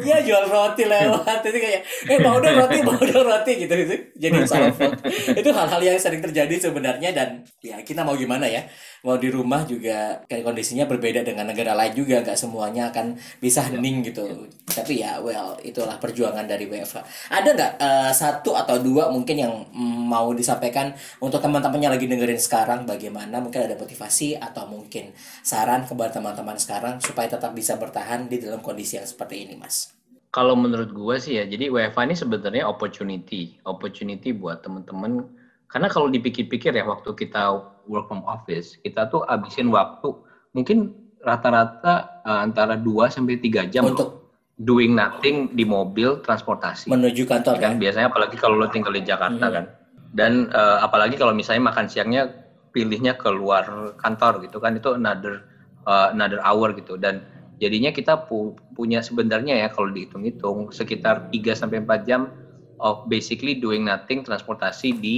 ya 0.02 0.18
jual 0.26 0.44
roti 0.50 0.82
lewat. 0.82 1.46
Itu 1.46 1.58
kayak 1.62 1.80
eh 2.10 2.18
mau 2.18 2.42
dong 2.42 2.58
roti 2.58 2.78
mau 2.82 2.98
dong 2.98 3.22
roti 3.22 3.52
gitu 3.62 3.70
itu 3.70 3.94
jadi 4.18 4.42
salfok 4.50 4.98
itu 5.30 5.50
hal-hal 5.54 5.78
yang 5.78 5.94
sering 5.94 6.18
terjadi 6.18 6.58
sebenarnya 6.58 7.14
dan 7.14 7.46
ya 7.62 7.78
kita 7.86 8.02
mau 8.02 8.18
gimana 8.18 8.50
ya? 8.50 8.66
Mau 9.06 9.14
di 9.14 9.30
rumah 9.30 9.62
juga 9.62 10.18
kayak 10.26 10.42
kondisinya 10.42 10.90
berbeda 10.90 11.22
dengan 11.22 11.46
negara 11.46 11.70
lain 11.78 11.94
juga. 11.94 12.18
Nggak 12.26 12.34
semuanya 12.34 12.90
akan 12.90 13.14
bisa 13.38 13.62
hening 13.70 14.10
gitu. 14.10 14.26
Tapi 14.66 15.06
ya 15.06 15.22
well 15.22 15.54
itulah 15.62 15.94
perjuangan 16.02 16.50
dari 16.50 16.66
WFH 16.66 17.30
ada 17.30 17.48
nggak 17.54 17.72
eh, 17.78 18.10
satu 18.10 18.58
atau 18.58 18.82
dua 18.82 19.06
mungkin 19.14 19.38
yang 19.38 19.54
mm, 19.70 20.02
mau 20.10 20.34
disampaikan 20.34 20.90
untuk 21.22 21.38
teman-teman 21.38 21.78
yang 21.78 21.94
lagi 21.94 22.10
dengerin 22.10 22.42
sekarang? 22.42 22.82
Bagaimana? 22.90 23.38
Mungkin 23.38 23.70
ada 23.70 23.78
motivasi 23.78 24.34
atau 24.34 24.66
mungkin 24.66 25.14
saran 25.46 25.86
kepada 25.86 26.18
teman-teman 26.18 26.58
sekarang 26.58 26.98
supaya 26.98 27.30
tetap 27.30 27.54
bisa 27.54 27.78
bertahan 27.78 28.26
di 28.26 28.42
dalam 28.42 28.63
kondisi 28.64 28.96
yang 28.96 29.04
seperti 29.04 29.44
ini 29.44 29.54
mas 29.60 29.92
Kalau 30.34 30.58
menurut 30.58 30.90
gue 30.90 31.16
sih 31.22 31.38
ya, 31.38 31.46
jadi 31.46 31.70
WFH 31.70 32.10
ini 32.10 32.16
sebenarnya 32.18 32.66
opportunity, 32.66 33.54
opportunity 33.62 34.34
buat 34.34 34.66
temen-temen. 34.66 35.30
Karena 35.70 35.86
kalau 35.86 36.10
dipikir-pikir 36.10 36.74
ya, 36.74 36.82
waktu 36.82 37.14
kita 37.14 37.54
work 37.86 38.10
from 38.10 38.26
office, 38.26 38.74
kita 38.82 39.06
tuh 39.14 39.22
abisin 39.30 39.70
waktu 39.70 40.10
mungkin 40.50 40.90
rata-rata 41.22 42.18
eh, 42.26 42.40
antara 42.50 42.74
2 42.74 43.14
sampai 43.14 43.38
3 43.38 43.70
jam 43.70 43.86
untuk 43.86 44.26
doing 44.58 44.98
nothing 44.98 45.54
di 45.54 45.62
mobil 45.62 46.18
transportasi. 46.18 46.90
menuju 46.90 47.26
kantor 47.26 47.54
kan 47.58 47.74
kan 47.74 47.78
biasanya 47.78 48.10
apalagi 48.10 48.34
kalau 48.34 48.58
lo 48.58 48.66
tinggal 48.70 48.90
di 48.90 49.06
Jakarta 49.06 49.46
Hmm. 49.46 49.54
kan. 49.54 49.64
Dan 50.10 50.32
eh, 50.50 50.78
apalagi 50.82 51.14
kalau 51.14 51.30
misalnya 51.30 51.70
makan 51.70 51.86
siangnya 51.86 52.26
pilihnya 52.74 53.14
keluar 53.14 53.94
kantor 54.02 54.42
gitu 54.42 54.58
kan 54.58 54.74
itu 54.74 54.98
another 54.98 55.46
eh, 55.86 56.06
another 56.10 56.42
hour 56.42 56.74
gitu 56.74 56.98
dan 56.98 57.22
jadinya 57.56 57.90
kita 57.90 58.18
pu- 58.20 58.54
punya 58.70 58.98
sebenarnya 58.98 59.56
ya 59.56 59.68
kalau 59.68 59.88
dihitung-hitung 59.88 60.70
sekitar 60.70 61.28
3 61.28 61.52
sampai 61.52 61.78
4 61.78 62.02
jam 62.02 62.28
of 62.76 63.06
basically 63.06 63.54
doing 63.54 63.82
nothing 63.82 64.20
transportasi 64.20 64.92
di 64.92 65.16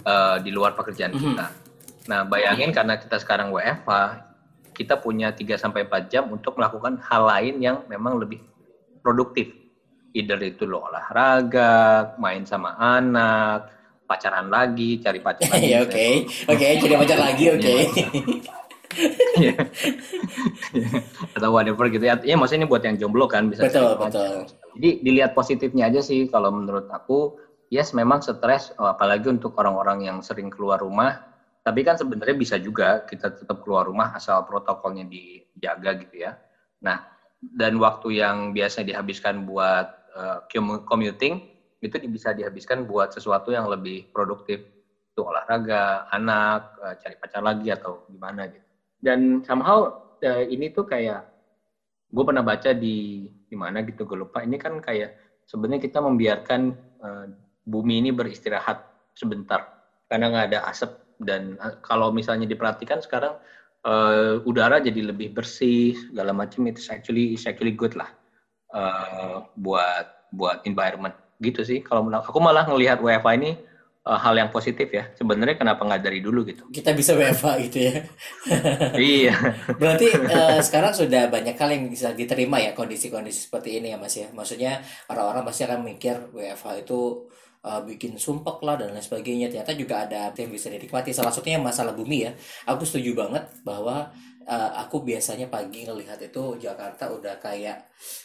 eh, 0.00 0.36
di 0.40 0.48
luar 0.48 0.72
pekerjaan 0.72 1.12
Mhm. 1.12 1.20
kita. 1.20 1.46
Nah, 2.08 2.24
bayangin 2.24 2.72
karena 2.72 2.96
kita 2.96 3.20
sekarang 3.20 3.52
WFH, 3.52 4.24
kita 4.72 4.96
punya 4.96 5.28
3 5.30 5.54
sampai 5.54 5.84
4 5.84 6.08
jam 6.08 6.24
untuk 6.26 6.56
melakukan 6.56 6.96
hal 7.02 7.28
lain 7.28 7.60
yang 7.60 7.84
memang 7.84 8.16
lebih 8.16 8.40
produktif. 8.98 9.52
Either 10.10 10.40
itu 10.40 10.64
lo 10.64 10.80
olahraga, 10.82 12.14
main 12.16 12.42
sama 12.42 12.72
anak, 12.74 13.68
pacaran 14.08 14.48
lagi, 14.48 14.96
cari 14.96 15.20
pacar 15.20 15.52
lagi. 15.52 15.68
ya 15.76 15.84
oke 15.84 16.08
oke 16.48 16.66
jadi 16.80 16.94
pacar 16.96 17.18
lagi 17.20 17.44
oke 17.52 17.74
Iya. 19.38 19.54
Atau 21.36 21.50
whatever 21.52 21.86
gitu 21.92 22.04
ya. 22.04 22.16
Ya 22.24 22.34
maksudnya 22.40 22.64
ini 22.64 22.70
buat 22.70 22.82
yang 22.84 22.96
jomblo 22.96 23.28
kan 23.28 23.46
bisa 23.52 23.68
betul 23.68 24.00
betul 24.00 24.48
Jadi 24.78 24.90
dilihat 25.04 25.36
positifnya 25.36 25.92
aja 25.92 26.00
sih 26.00 26.24
kalau 26.30 26.48
menurut 26.54 26.88
aku, 26.88 27.32
yes 27.68 27.92
memang 27.92 28.24
stres 28.24 28.72
oh, 28.80 28.88
apalagi 28.88 29.28
untuk 29.28 29.52
orang-orang 29.60 30.08
yang 30.08 30.18
sering 30.24 30.48
keluar 30.48 30.80
rumah, 30.80 31.16
tapi 31.60 31.84
kan 31.84 32.00
sebenarnya 32.00 32.36
bisa 32.36 32.56
juga 32.56 33.04
kita 33.04 33.34
tetap 33.34 33.60
keluar 33.60 33.84
rumah 33.84 34.14
asal 34.16 34.40
protokolnya 34.46 35.04
dijaga 35.04 35.92
gitu 36.00 36.24
ya. 36.28 36.32
Nah, 36.80 37.02
dan 37.38 37.76
waktu 37.78 38.22
yang 38.22 38.50
biasa 38.56 38.82
dihabiskan 38.86 39.44
buat 39.44 39.86
commu- 40.50 40.82
commuting 40.82 41.38
itu 41.78 41.94
bisa 42.10 42.34
dihabiskan 42.34 42.82
buat 42.82 43.14
sesuatu 43.14 43.54
yang 43.54 43.70
lebih 43.70 44.10
produktif. 44.10 44.62
Itu 45.14 45.26
olahraga, 45.26 46.06
anak, 46.10 46.74
eh, 46.82 46.94
cari 46.98 47.14
pacar 47.18 47.42
lagi 47.42 47.70
atau 47.70 48.02
gimana 48.10 48.46
gitu. 48.50 48.67
Dan 48.98 49.40
somehow 49.46 49.94
eh, 50.22 50.44
ini 50.50 50.68
tuh 50.74 50.82
kayak 50.84 51.22
gue 52.08 52.24
pernah 52.24 52.42
baca 52.42 52.74
di 52.74 53.28
di 53.30 53.56
mana 53.56 53.80
gitu 53.86 54.04
gue 54.04 54.18
lupa. 54.26 54.42
Ini 54.42 54.58
kan 54.58 54.82
kayak 54.82 55.14
sebenarnya 55.46 55.80
kita 55.82 55.98
membiarkan 56.02 56.60
eh, 56.76 57.26
bumi 57.64 58.02
ini 58.02 58.10
beristirahat 58.10 58.82
sebentar 59.14 59.64
karena 60.10 60.30
nggak 60.34 60.46
ada 60.54 60.60
asap. 60.70 60.90
Dan 61.18 61.54
eh, 61.58 61.74
kalau 61.82 62.10
misalnya 62.10 62.50
diperhatikan 62.50 62.98
sekarang 62.98 63.38
eh, 63.86 64.42
udara 64.42 64.82
jadi 64.82 65.14
lebih 65.14 65.30
bersih 65.32 65.94
segala 66.10 66.34
macam. 66.34 66.66
Itu 66.66 66.82
actually 66.90 67.38
it's 67.38 67.46
actually 67.46 67.72
good 67.72 67.94
lah 67.94 68.10
eh, 68.74 69.38
buat 69.54 70.06
buat 70.34 70.58
environment. 70.66 71.14
Gitu 71.38 71.62
sih. 71.62 71.78
Kalau 71.86 72.10
aku 72.10 72.38
malah 72.42 72.66
ngelihat 72.66 72.98
WFH 72.98 73.30
ini 73.38 73.54
eh, 74.08 74.18
hal 74.18 74.34
yang 74.40 74.48
positif 74.48 74.88
ya 74.88 75.12
sebenarnya 75.12 75.60
kenapa 75.60 75.84
nggak 75.84 76.02
dari 76.02 76.24
dulu 76.24 76.48
gitu 76.48 76.64
kita 76.72 76.96
bisa 76.96 77.12
WFH 77.12 77.46
gitu 77.68 77.78
ya 77.84 77.94
iya 79.12 79.36
Berarti 79.78 80.08
eh, 80.10 80.60
sekarang 80.64 80.92
sudah 80.96 81.28
banyak 81.28 81.56
hal 81.56 81.70
yang 81.70 81.84
bisa 81.92 82.12
diterima 82.16 82.56
ya 82.58 82.72
kondisi-kondisi 82.72 83.48
seperti 83.48 83.78
ini 83.78 83.92
ya 83.92 83.98
Mas 84.00 84.16
ya. 84.16 84.28
Maksudnya 84.34 84.80
orang-orang 85.12 85.44
pasti 85.44 85.62
akan 85.68 85.80
mikir 85.84 86.32
WFH 86.32 86.88
itu 86.88 87.28
eh, 87.62 87.80
bikin 87.84 88.16
sumpek 88.16 88.58
lah 88.64 88.80
dan 88.80 88.92
lain 88.92 89.04
sebagainya. 89.04 89.52
Ternyata 89.52 89.72
juga 89.76 90.08
ada 90.08 90.32
yang 90.34 90.50
bisa 90.52 90.72
dinikmati. 90.72 91.12
Salah 91.12 91.32
satunya 91.32 91.60
masalah 91.60 91.92
bumi 91.92 92.28
ya. 92.28 92.32
Aku 92.66 92.82
setuju 92.88 93.14
banget 93.14 93.44
bahwa 93.62 94.08
uh, 94.48 94.70
aku 94.80 95.04
biasanya 95.04 95.46
pagi 95.46 95.84
ngelihat 95.84 96.16
itu 96.18 96.56
Jakarta 96.56 97.12
udah 97.12 97.36
kayak 97.36 97.76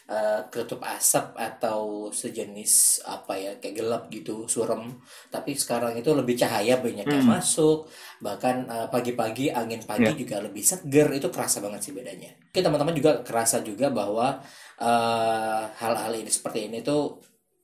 uh, 0.08 0.40
ketutup 0.48 0.80
asap 0.88 1.36
atau 1.36 2.08
sejenis 2.10 3.04
apa 3.04 3.36
ya 3.36 3.52
kayak 3.60 3.76
gelap 3.76 4.04
gitu 4.08 4.48
suram 4.48 4.88
tapi 5.28 5.52
sekarang 5.54 5.94
itu 5.94 6.10
lebih 6.16 6.34
cahaya 6.34 6.80
banyak 6.80 7.04
yang 7.04 7.22
Hmm. 7.24 7.36
masuk 7.36 7.86
bahkan 8.20 8.64
uh, 8.66 8.88
pagi-pagi 8.88 9.52
angin 9.52 9.84
pagi 9.84 10.08
Ya. 10.08 10.16
juga 10.16 10.38
lebih 10.40 10.64
seger 10.64 11.12
itu 11.12 11.28
kerasa 11.28 11.60
banget 11.60 11.84
sih 11.84 11.94
bedanya 11.94 12.32
Oke 12.48 12.62
teman-teman 12.62 12.94
juga 12.94 13.20
kerasa 13.22 13.60
juga 13.60 13.92
bahwa 13.92 14.40
uh, 14.80 15.64
hal-hal 15.76 16.14
ini 16.16 16.30
seperti 16.30 16.72
ini 16.72 16.80
tuh 16.82 17.20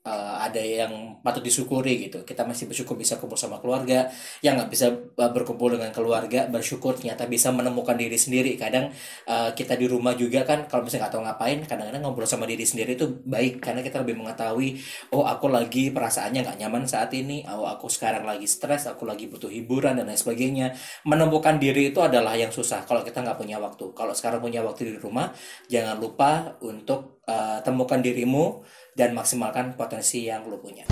uh, 0.10 0.42
ada 0.42 0.58
yang 0.58 1.22
patut 1.22 1.46
disyukuri 1.46 2.10
gitu. 2.10 2.26
Kita 2.26 2.42
masih 2.42 2.66
bersyukur 2.66 2.98
bisa 2.98 3.22
kumpul 3.22 3.38
sama 3.38 3.62
keluarga. 3.62 4.10
Yang 4.42 4.54
nggak 4.58 4.70
bisa 4.74 4.88
uh, 4.90 5.32
berkumpul 5.32 5.78
dengan 5.78 5.94
keluarga 5.94 6.50
bersyukur 6.50 6.98
ternyata 6.98 7.30
bisa 7.30 7.54
menemukan 7.54 7.94
diri 7.94 8.18
sendiri. 8.18 8.58
Kadang 8.58 8.90
uh, 9.30 9.54
kita 9.54 9.78
di 9.78 9.86
rumah 9.86 10.18
juga 10.18 10.42
kan 10.42 10.66
kalau 10.66 10.90
misalnya 10.90 11.06
nggak 11.06 11.14
tahu 11.14 11.24
ngapain 11.30 11.60
kadang-kadang 11.70 12.02
ngobrol 12.02 12.26
sama 12.26 12.50
diri 12.50 12.66
sendiri 12.66 12.98
itu 12.98 13.06
baik. 13.06 13.62
Karena 13.62 13.86
kita 13.86 14.02
lebih 14.02 14.18
mengetahui 14.18 14.82
oh 15.14 15.30
aku 15.30 15.46
lagi 15.54 15.94
perasaannya 15.94 16.42
nggak 16.42 16.58
nyaman 16.66 16.84
saat 16.90 17.14
ini. 17.14 17.46
Oh 17.46 17.70
aku 17.70 17.86
sekarang 17.86 18.26
lagi 18.26 18.50
stres 18.50 18.90
aku 18.90 19.06
lagi 19.06 19.30
butuh 19.30 19.52
hiburan 19.52 20.02
dan 20.02 20.10
lain 20.10 20.18
sebagainya. 20.18 20.74
Menemukan 21.06 21.62
diri 21.62 21.94
itu 21.94 22.02
adalah 22.02 22.34
yang 22.34 22.50
susah 22.50 22.82
kalau 22.90 23.06
kita 23.06 23.22
nggak 23.22 23.38
punya 23.38 23.62
waktu. 23.62 23.94
Kalau 23.94 24.14
sekarang 24.18 24.42
punya 24.42 24.66
waktu 24.66 24.90
di 24.90 24.98
rumah 24.98 25.30
jangan 25.70 26.02
lupa 26.02 26.58
untuk 26.66 27.20
uh, 27.30 27.60
temukan 27.62 28.02
dirimu 28.02 28.66
dan 29.00 29.16
maksimalkan 29.16 29.80
potensi 29.80 30.28
yang 30.28 30.44
lo 30.52 30.60
punya 30.60 30.84